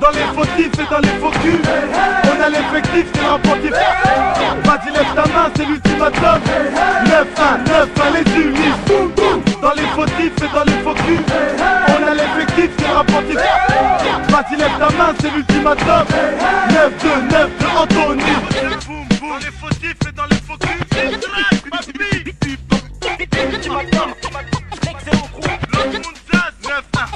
[0.00, 1.32] Dans les fautifs et dans les faux
[2.24, 3.70] On a l'effectif, c'est bandit
[4.64, 6.40] Vas-y lève ta main, c'est l'ultimatum.
[7.06, 8.24] 9, 1, 9, 1, les
[8.86, 10.94] boum Dans les fautifs et dans les faux
[11.88, 13.36] On a l'effectif, c'est bandit
[14.28, 16.04] Vas-y lève ta main, c'est l'ultimatum.
[16.70, 18.71] 9, 2, 9, 2, Anthony
[19.32, 20.84] Dans les fautifs et dans les faux culs
[24.90, 27.06] Excellent crew Le monde zaz 9, 1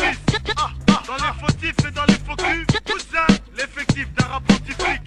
[0.00, 0.10] Les
[0.56, 1.02] Ah, ah.
[1.06, 5.00] Dans les fautifs et dans les faux culs Cousin, l'effectif d'un rap anti-flic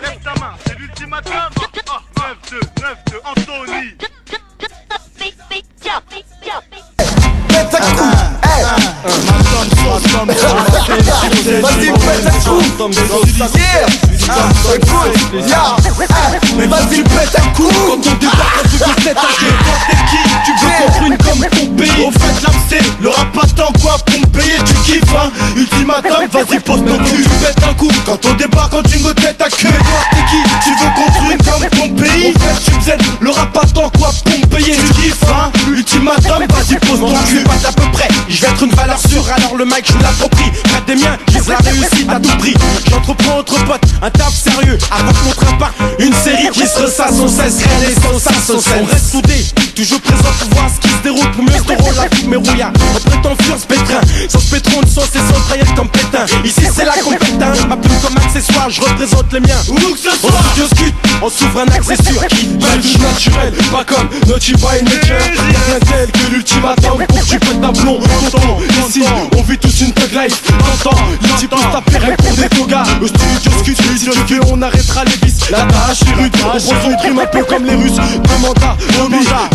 [0.00, 1.50] Lève ta main, c'est l'ultimatum Ah,
[1.90, 2.00] ah.
[2.16, 3.96] 9, 2, 9, 2, Anthony.
[11.60, 12.60] Vas-y, pète un coup.
[13.54, 13.86] Yeah.
[14.28, 14.34] Ah,
[14.74, 15.16] écoute,
[15.48, 15.76] ya.
[16.58, 16.66] Hey.
[16.66, 17.68] Vas-y, pète un coup.
[17.86, 19.20] Quand on débarque, tu veux tête à
[20.44, 22.01] Tu veux contre une comme ton pays
[39.62, 42.54] le mic je l'approprie, près des miens Je la réussite à tout prix
[42.90, 47.28] J'entreprends entre potes un taf sérieux Avant qu'on prépare une série qui se ressasse sans
[47.28, 49.44] cesse et sans sans cesse On reste soudés,
[49.74, 52.72] toujours présent pour voir ce qui se déroule Pour mieux se rôle avec mes rouillards
[52.94, 56.24] On prétend fuir ce pétrin Sans pétron de sauce sans traillette comme pétain.
[56.44, 60.10] Ici c'est la compétence, ma plume comme accessoire Je représente les miens, où que ce
[60.16, 60.30] soit.
[60.30, 64.82] En studio scute, on s'ouvre un accès sûr Qui match naturel, pas comme Naughty by
[64.84, 68.00] Nature Rien tel que l'ultimatum Pour tu pètes ta plomb,
[68.30, 68.58] tonton
[68.88, 69.02] Ici,
[69.36, 70.42] on vit tous une thug life
[70.82, 72.84] T'entends, l'ulti pousse ta paire pour des togas.
[73.00, 75.50] Le studio scute, si tu veux on arrêtera les vices.
[75.50, 77.92] La tâche est rude, on prend son crime un peu comme les Russes.
[77.96, 78.76] Demande à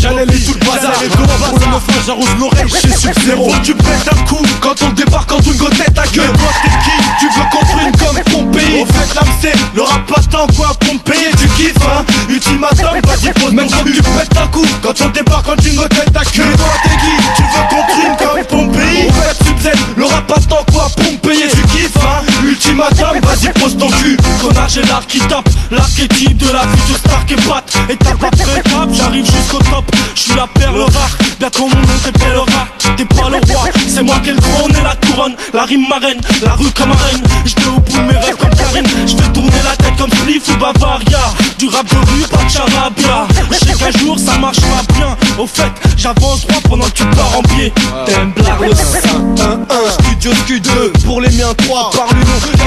[0.08, 0.94] J'allais les tout le bazar.
[0.94, 5.32] Pour le neuf j'arrose l'oreille, je suis sub-zéro Tu pètes un coup quand on débarque
[5.34, 6.32] en une tête à gueule.
[6.32, 6.98] Toi t'es qui?
[7.20, 8.82] Tu veux construire comme ton pays?
[8.82, 11.28] Au fait l'âme c'est le rap pas tant quoi pour me payer.
[11.38, 12.06] Tu kiffes hein?
[12.30, 16.16] Ultimatum, vas-y pose Même quand tu pètes un coup Quand on débarque en une tête
[16.16, 17.14] à queue Toi t'es qui?
[17.36, 19.08] Tu veux construire comme ton pays?
[19.08, 19.48] Au fait tu
[19.98, 21.48] le rap pas tant quoi pour me payer.
[21.50, 22.24] Tu kiffes hein?
[22.46, 24.18] Ultimatum, vas-y pose ton cul.
[24.42, 25.50] Connard j'ai l'art qui tape.
[25.72, 29.86] L'archétype de la vie de star qui batte Étape après étape, j'arrive jusqu'au top.
[30.16, 34.16] Je suis la perle rare, bientôt mon nom t'appellera T'es pas le roi, c'est moi
[34.24, 35.36] qui ai le trône et la couronne.
[35.54, 39.32] La rime marraine, la rue comme arène J'étais au bout mes rêves comme Karine J'fais
[39.34, 41.20] tourner la tête comme Spliff ou Bavaria.
[41.60, 43.28] Du rap de rue, pas de charabia.
[43.52, 45.18] J'sais qu'un jour ça marchera bien.
[45.38, 47.74] Au fait, j'avance droit pendant que tu pars en pied.
[48.06, 52.08] T'aimes blague le 5, 1, 1 Studio Q2, pour les miens 3 Par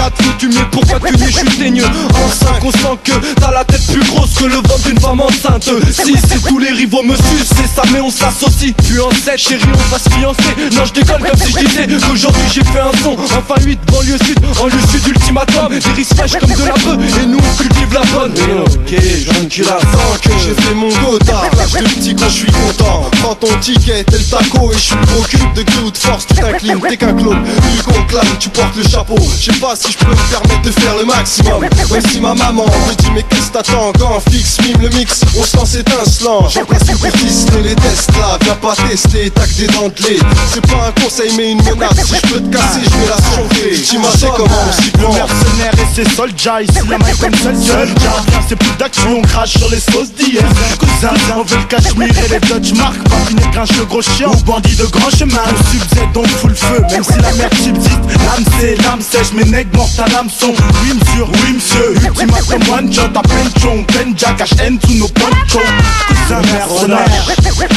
[0.01, 3.87] 4 tu mets pourquoi tu je teigne En 5 on sent que t'as la tête
[3.87, 5.69] plus grosse que le ventre d'une femme enceinte.
[5.93, 8.73] 6 c'est tous les rivaux me sucent C'est ça mais on s'associe.
[8.83, 10.75] Puis en 7 chérie on va se fiancer.
[10.75, 13.15] Non je déconne comme si je disais qu'aujourd'hui j'ai fait un son.
[13.37, 15.69] Enfin 8 banlieue sud, en lieu sud ultimatum.
[15.69, 18.33] Des risques fraîches comme de la bœuf Et nous on cultive la bonne.
[18.33, 21.43] Ok, je viens qui la sens que j'ai fait mon quota.
[21.59, 23.11] Lâche le petit quand je suis content.
[23.21, 24.97] Prends ton ticket, t'es le taco Et je suis
[25.29, 27.45] cul de grue de force Tu t'inclines, t'es qu'un clone
[27.77, 29.19] Tu conclames, tu portes le chapeau.
[29.39, 31.61] Je sais pas si si je peux me permettre de faire le maximum.
[31.61, 35.21] Même si ma maman me dit mais qu'est-ce que t'attends un fixe, mime le mix,
[35.39, 36.49] on se lance étincelant.
[36.49, 40.21] J'en principe pour ficeler les tests là, viens pas tester, tac des dentelés.
[40.53, 43.17] C'est pas un conseil mais une menace, si je peux te casser, je vais la
[43.17, 43.83] chauffer.
[43.83, 47.57] T'imagines comment on s'y Le prend mercenaire et ses soldats, ici la main comme seul
[47.57, 48.21] soldat
[48.51, 50.43] c'est plus d'action, on crache sur les sauces d'hier.
[50.81, 54.29] Cousin, on veut le cachemire et les Dutch marques Pas une grinche le gros chien.
[54.29, 55.39] Ou bandit de grand chemin.
[55.47, 58.01] On subzède donc full feu, même si la merde subsiste.
[58.09, 60.53] L'âme c'est l'âme sèche, mes nègres mortes à l'hameçon
[60.83, 65.59] Oui monsieur, oui monsieur, ultimatum one shot à penchon Benja cache haine sous nos ponchos
[66.07, 67.27] Cousin mercenaire,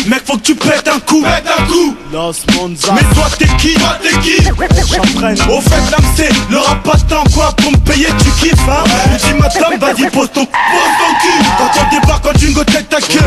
[0.07, 1.23] mec faut que tu pètes un coup.
[1.23, 1.95] Pète un coup.
[2.11, 2.93] Los Monza.
[2.93, 3.73] Mais toi t'es qui?
[3.75, 4.43] Toi t'es qui?
[4.43, 8.69] J'entraîne Au fait l'âme c'est le rap pas tant quoi pour me payer tu kiffes
[8.69, 8.83] hein?
[9.13, 11.45] Ultimatum vas-y pose ton pose ton cul.
[11.57, 13.19] Quand on débarque quand une tête ta queue.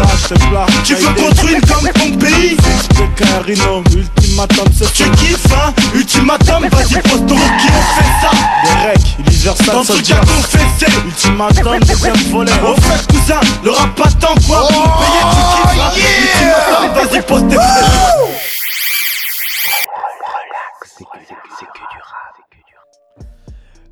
[0.84, 2.56] Tu veux construire comme ton pays?
[3.48, 5.72] Ultimatum c'est Tu kiffes hein?
[5.94, 8.30] Ultimatum vas-y pose ton qui on fait ça
[8.66, 10.20] Des recs Universal Dans tout cas
[11.04, 12.52] Ultimatum deuxième volet.
[12.62, 15.38] Au fait cousin le rap pas tant quoi pour me payer tu
[16.20, 17.56] kiffes hein Ultimatum vas-y pose tes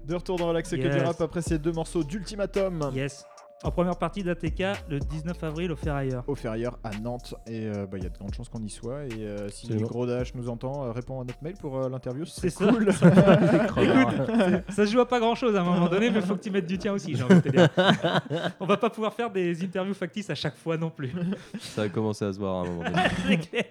[0.07, 2.91] De retour dans Relax et que du rap après ces deux morceaux d'Ultimatum.
[2.95, 3.25] Yes.
[3.65, 6.23] En première partie d'ATK, le 19 avril au Ferrailleur.
[6.27, 8.69] Au Ferrière à Nantes et euh, bah, il y a de grandes chances qu'on y
[8.69, 9.89] soit et euh, si Absolument.
[9.89, 12.67] Gros Dash nous entend euh, réponds à notre mail pour euh, l'interview C'est ça.
[12.67, 12.95] cool Écoute,
[14.69, 16.51] ça se joue à pas grand chose à un moment donné, mais faut que tu
[16.51, 17.71] mettes du tien aussi, envie de te dire.
[18.61, 21.15] On va pas pouvoir faire des interviews factices à chaque fois non plus.
[21.59, 23.03] Ça a commencé à se voir à un moment donné.
[23.27, 23.65] C'est clair.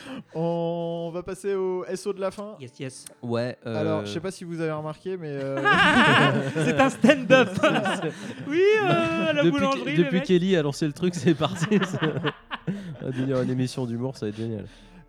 [0.34, 2.56] On va passer au SO de la fin.
[2.60, 3.04] Yes, yes.
[3.22, 3.56] Ouais.
[3.66, 5.28] euh, Alors, je sais pas si vous avez remarqué, mais.
[5.30, 5.60] euh,
[6.64, 7.48] C'est un stand-up.
[8.48, 9.96] oui, euh, à la depuis, boulangerie.
[9.96, 10.24] depuis mecs.
[10.24, 11.66] Kelly a lancé le truc, c'est parti.
[11.84, 11.98] ça
[13.00, 14.64] va devenir une émission d'humour, ça va être génial.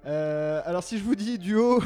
[0.06, 1.82] euh, alors, si je vous dis duo.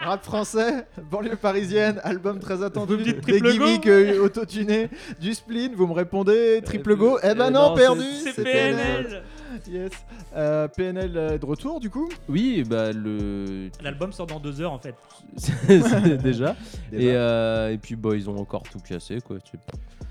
[0.00, 4.88] Rap français, banlieue parisienne, album très attendu, Vous me dites des gimmicks euh, autotunés,
[5.20, 9.22] du spleen, vous me répondez triple go, eh ben non, non, perdu, C'est c'est PNL.
[9.68, 9.90] Yes.
[10.36, 13.68] Euh, PNL euh, de retour du coup Oui, bah le.
[13.82, 14.94] L'album sort dans deux heures en fait.
[15.68, 16.00] Déjà.
[16.16, 16.56] Déjà.
[16.92, 19.38] Et, euh, et puis, bah, ils ont encore tout cassé, quoi.
[19.40, 19.56] tu-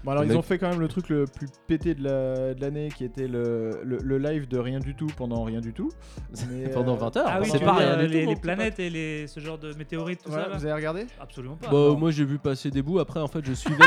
[0.03, 2.03] Bon alors Le ils mec- ont fait quand même le truc le plus pété de
[2.03, 5.59] la- de l'année qui était le, le, le live de rien du tout pendant rien
[5.59, 5.91] du tout.
[6.51, 7.25] Mais, Pendant euh, 20 heures.
[7.27, 9.39] Ah oui, c'est pas rien euh, du les, tout, les mon planètes et les, ce
[9.39, 10.47] genre de météorites, tout ouais, ça.
[10.49, 11.07] là vous avez regardé?
[11.19, 11.69] Absolument pas.
[11.69, 13.83] Bah, moi j'ai vu passer des bouts, après en fait je suivais.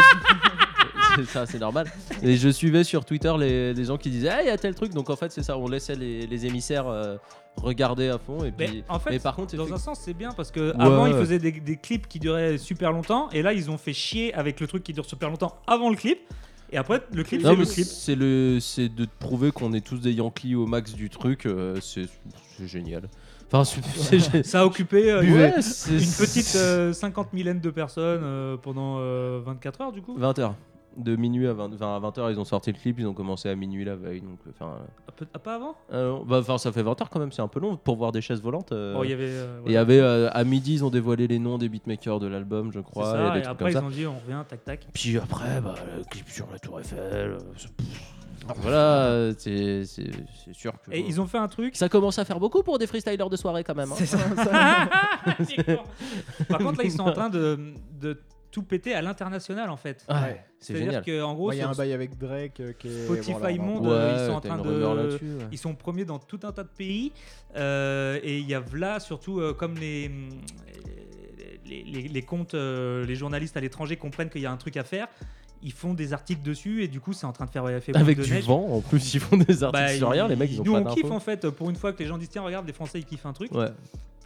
[1.16, 1.86] C'est ça, c'est normal.
[2.22, 4.74] Et je suivais sur Twitter les, les gens qui disaient Ah, il y a tel
[4.74, 4.92] truc.
[4.92, 7.16] Donc en fait, c'est ça, on laissait les, les émissaires euh,
[7.56, 8.44] regarder à fond.
[8.44, 10.70] Et Mais puis, en fait, mais par contre, dans un sens, c'est bien parce que
[10.70, 13.78] Ouais, avant ils faisaient des, des clips qui duraient super longtemps et là ils ont
[13.78, 16.18] fait chier avec le truc qui dure super longtemps avant le clip
[16.72, 17.84] et après le clip c'est mais le clip.
[17.86, 21.46] c'est le, c'est de prouver qu'on est tous des Yankees au max du truc.
[21.46, 22.06] euh, c'est
[22.64, 23.08] génial.
[23.52, 25.54] Enfin, c'est- Ça a occupé euh, Ouais,
[25.90, 30.16] une- petite euh, 50 000 de personnes pendant euh, 24 heures du coup.
[30.16, 30.52] 20h.
[30.97, 33.49] De minuit à 20, enfin, à 20h, ils ont sorti le clip, ils ont commencé
[33.49, 34.20] à minuit la veille.
[34.22, 34.76] Donc, enfin,
[35.09, 35.74] Un peu- ah, pas avant?
[35.93, 38.20] Euh, bah, enfin, ça fait 20h quand même, c'est un peu long pour voir des
[38.20, 38.72] chaises volantes.
[38.72, 39.01] euh.
[39.05, 39.24] Y avait.
[39.28, 42.26] euh, Et y avait euh, à midi, ils ont dévoilé les noms des beatmakers de
[42.26, 43.12] l'album, je crois.
[43.12, 43.84] ça, des et trucs après comme ils ça.
[43.84, 44.86] ont dit on revient, tac tac.
[44.93, 46.99] Puis après, bah, le clip sur la Tour Eiffel.
[46.99, 47.38] euh,
[48.57, 49.84] voilà, euh, c'est
[50.53, 50.91] sûr que.
[50.93, 51.76] Et ils ont fait un truc.
[51.76, 53.93] Ça commence à faire beaucoup pour des freestylers de soirée quand même.
[53.93, 53.97] hein.
[53.97, 54.18] C'est ça.
[55.57, 55.84] D'accord.
[56.49, 57.59] Par contre, là, ils sont en train de,
[58.01, 58.18] de
[58.51, 60.05] tout péter à l'international en fait.
[60.09, 61.20] Ouais, c'est C'est-à-dire génial.
[61.22, 63.05] qu'en gros, Moi, il y a un bail avec Drake euh, qui est.
[63.05, 65.18] Spotify Monde, Ouais, euh, ils sont en train de.
[65.53, 67.12] Ils sont premiers dans tout un tas de pays.
[67.57, 70.11] euh, et il y a là surtout euh, comme les.
[71.66, 74.76] Les, les- les comptes, euh, les journalistes à l'étranger comprennent qu'il y a un truc
[74.76, 75.07] à faire,
[75.62, 78.18] ils font des articles dessus et du coup c'est en train de faire boule Avec
[78.18, 78.44] de du neige.
[78.46, 80.72] vent, en plus, ils font des articles Bah, sur rien, les mecs, ils ont nous
[80.82, 82.72] pas on kiffe en fait pour une fois que les gens disent tiens regarde les
[82.72, 83.52] Français ils kiffent un truc.
[83.52, 83.68] Ouais.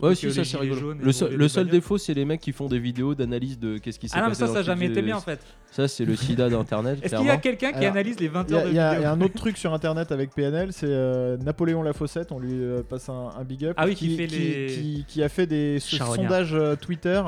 [0.03, 0.93] Ouais, si, ça c'est rigolo.
[0.93, 1.81] Le seul, les le seul bagnoles.
[1.81, 4.29] défaut, c'est les mecs qui font des vidéos d'analyse de qu'est-ce qui s'est Ah non
[4.29, 5.39] mais ça ça a jamais été bien en fait.
[5.71, 6.99] Ça, c'est le sida d'internet.
[7.03, 8.75] Est-ce qu'il y a quelqu'un qui Alors, analyse les 20 Il y, heures de il
[8.75, 11.37] y a- vidéo il y a un autre truc sur internet avec PNL, c'est euh,
[11.39, 13.75] Napoléon Lafossette, on lui euh, passe un, un big up.
[13.77, 17.23] Ah oui, qui fait qui, les- qui- qui a fait des sondages euh, Twitter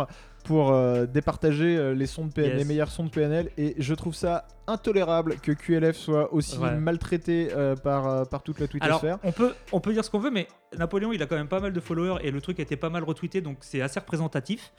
[0.46, 2.58] pour euh, départager euh, les, sons de PNL, Yes.
[2.58, 6.74] les meilleurs sons de PNL et je trouve ça intolérable que QLF soit aussi Ouais.
[6.76, 9.18] maltraité euh, par, par toute la Alors, twittosphère.
[9.24, 10.46] on peut, on peut dire ce qu'on veut, mais
[10.78, 12.90] Napoléon, il a quand même pas mal de followers et le truc a été pas
[12.90, 14.72] mal retweeté, donc c'est assez représentatif.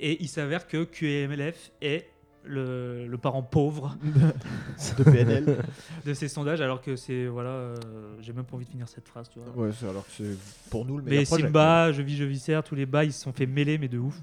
[0.00, 2.08] Et il s'avère que QMLF est
[2.46, 3.96] le, le parent pauvre
[4.98, 5.56] de PNL.
[6.04, 7.26] de ces sondages, alors que c'est.
[7.26, 7.76] Voilà, euh,
[8.20, 9.64] j'ai même pas envie de finir cette phrase, tu vois.
[9.66, 11.44] Ouais, alors que c'est pour nous le mais meilleur projet.
[11.44, 13.98] Simba, Je vis, je vis tous les bas, ils se sont fait mêler, mais de
[13.98, 14.14] ouf.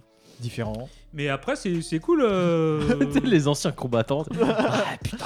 [0.41, 0.89] Différent.
[1.13, 2.21] Mais après, c'est c'est cool.
[2.23, 2.81] euh,
[3.23, 4.25] les anciens combattants.
[4.41, 5.25] ah putain.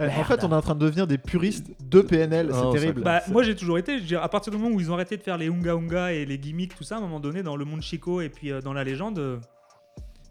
[0.00, 2.78] Euh, en fait, on est en train de devenir des puristes de PNL, Oh, c'est
[2.78, 3.02] ça terrible.
[3.02, 4.94] Bah, moi j'ai toujours été, je veux dire, à partir du moment où ils ont
[4.94, 7.42] arrêté de faire les Unga Unga et les gimmicks, tout ça, à un moment donné,
[7.42, 9.38] dans le monde Chico et puis euh, dans la légende, euh,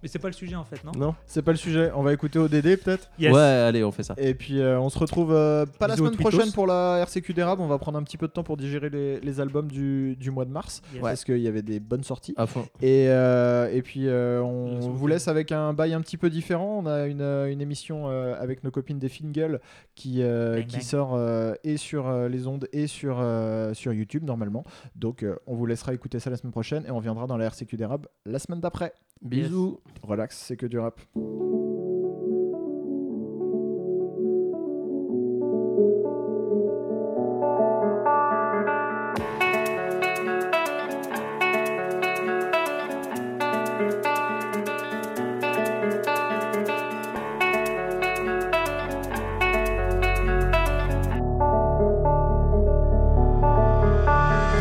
[0.01, 1.91] Mais c'est pas le sujet en fait, non Non C'est pas le sujet.
[1.95, 3.33] On va écouter ODD peut-être Yes.
[3.33, 4.13] Ouais, allez, on fait ça.
[4.17, 7.33] Et puis euh, on se retrouve euh, pas la Bisous semaine prochaine pour la RCQ
[7.33, 7.61] d'érable.
[7.61, 10.31] On va prendre un petit peu de temps pour digérer les, les albums du, du
[10.31, 10.81] mois de mars.
[10.93, 11.01] Yes.
[11.01, 12.33] Parce qu'il y avait des bonnes sorties.
[12.37, 12.65] À fond.
[12.81, 16.79] Et, euh, et puis euh, on vous laisse avec un bail un petit peu différent.
[16.83, 19.59] On a une, une émission euh, avec nos copines des Fingles
[19.95, 20.85] qui, euh, Bang, qui bang.
[20.85, 24.63] sort euh, et sur euh, les ondes et sur, euh, sur YouTube normalement.
[24.95, 27.45] Donc euh, on vous laissera écouter ça la semaine prochaine et on viendra dans la
[27.45, 28.93] RCQ d'érable la semaine d'après.
[29.21, 29.79] Bisous.
[30.03, 30.99] Relax, c'est que du rap.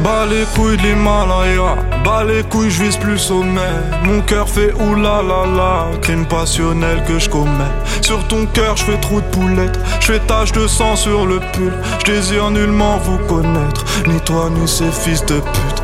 [0.05, 3.72] Bas les couilles de l'Himalaya, bas les couilles, je vise plus sommet.
[4.02, 7.72] Mon cœur fait oulala, crime passionnel que je commets.
[8.02, 11.40] Sur ton cœur, je fais trou de poulette, je fais tache de sang sur le
[11.55, 11.72] pull.
[12.00, 15.84] Je désire nullement vous connaître, ni toi ni ces fils de pute.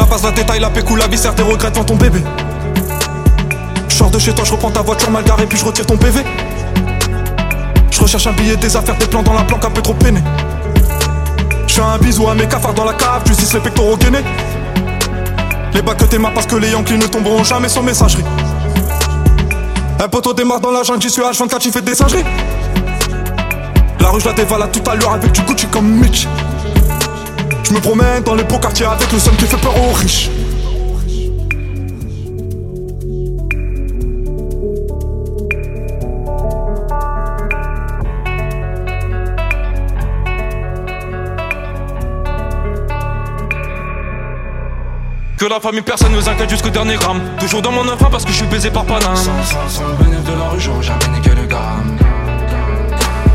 [0.00, 2.22] la passe la détail, la pécou, la viscère, tes regrets devant ton bébé.
[3.88, 5.98] Je sors de chez toi, je reprends ta voiture mal garée, puis je retire ton
[5.98, 6.24] PV.
[7.90, 10.22] Je recherche un billet, des affaires, des plans dans la planque, un peu trop peiné.
[11.66, 14.24] Je fais un bisou à mes cafards dans la cave, tu les pectoraux gainés.
[15.74, 18.24] Les bacs que tes mains parce que les Yankees ne tomberont jamais sans messagerie.
[20.02, 22.24] Un poteau démarre dans la jungle, j'y suis H24, j'y fais des singeries.
[24.00, 26.26] La rue, je la dévale à toute allure avec du Gucci comme Mitch.
[27.70, 30.28] Je me promène dans les beaux quartiers avec le seum qui fait peur aux riches.
[45.38, 47.20] Que la famille, personne ne nous inquiète jusqu'au dernier gramme.
[47.38, 49.14] Toujours dans mon enfant parce que je suis baisé par Paname.
[49.14, 51.96] Sans, sans, sans le bénéfice de la rue, j'aurais jamais niqué le gramme.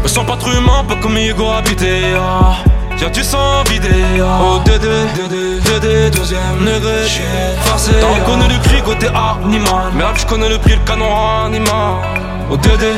[0.03, 2.01] Me sens pas trop humain, pas comme Hugo habité.
[2.19, 2.55] Ah.
[3.01, 3.89] Y'a du sang vidé.
[4.65, 7.07] Dédé, Dédé, Dédé, deuxième degré.
[7.61, 7.91] Forcé.
[7.99, 9.91] T'en connais le cri côté animal.
[9.93, 11.05] Mais là, je connais le prix, le canon
[11.45, 11.93] animal.
[12.49, 12.93] Oh Dédé.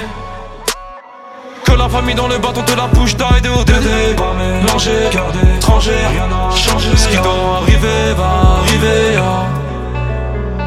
[1.65, 4.15] Que la famille dans le bâton te la push d'aide au Dédé.
[4.15, 6.89] Pas mélanger, cœur d'étranger, rien n'a changé.
[6.95, 9.17] Ce qui doit arriver va arriver.
[9.17, 9.45] ah.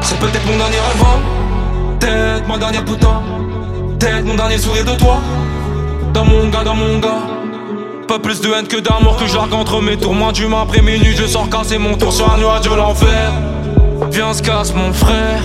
[0.01, 1.03] C'est peut-être mon dernier rêve.
[1.05, 1.19] hein.
[1.99, 3.21] Peut-être ma dernière putain.
[3.99, 5.17] Peut-être mon dernier sourire de toi.
[6.13, 7.09] Dans mon gars, dans mon gars.
[8.11, 10.13] Pas plus de haine que d'amour que j'argue entre mes tours.
[10.13, 13.31] Moins d'humain après minuit, je sors casser mon tour sur un nuage de l'enfer.
[14.11, 15.41] Viens, se casse mon frère,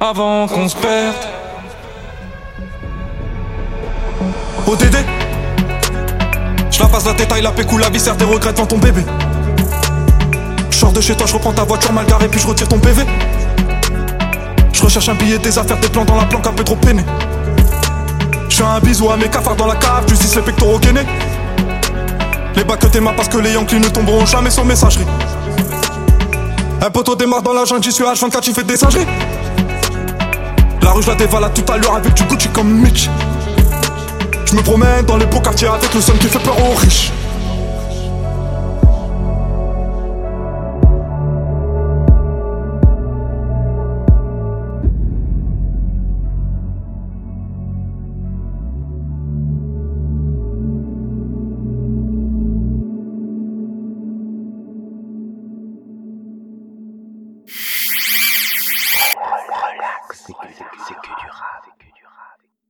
[0.00, 1.14] avant qu'on se perde.
[4.66, 5.04] ODD
[6.70, 9.04] Je la passe la détail, la pécou, la viscère, tes regrets devant ton bébé.
[10.70, 12.78] Je sors de chez toi, je reprends ta voiture mal garée, puis je retire ton
[12.78, 13.02] PV.
[14.72, 17.04] Je recherche un billet, des affaires, des plans dans la planque, un peu trop peiné.
[18.48, 21.04] Je fais un bisou à mes cafards dans la cave, tu les pectoraux gainés.
[22.56, 25.06] Les bacs que tes mains parce que les Yankees ne tomberont jamais sans messagerie.
[26.84, 29.06] Un poteau démarre dans la jungle, j'y suis H24, j'y fais des singeries.
[30.82, 33.08] La rue, je la dévale à toute allure avec du Gucci comme Mitch.
[34.46, 37.12] Je me promène dans les beaux quartiers avec le seum qui fait peur aux riches.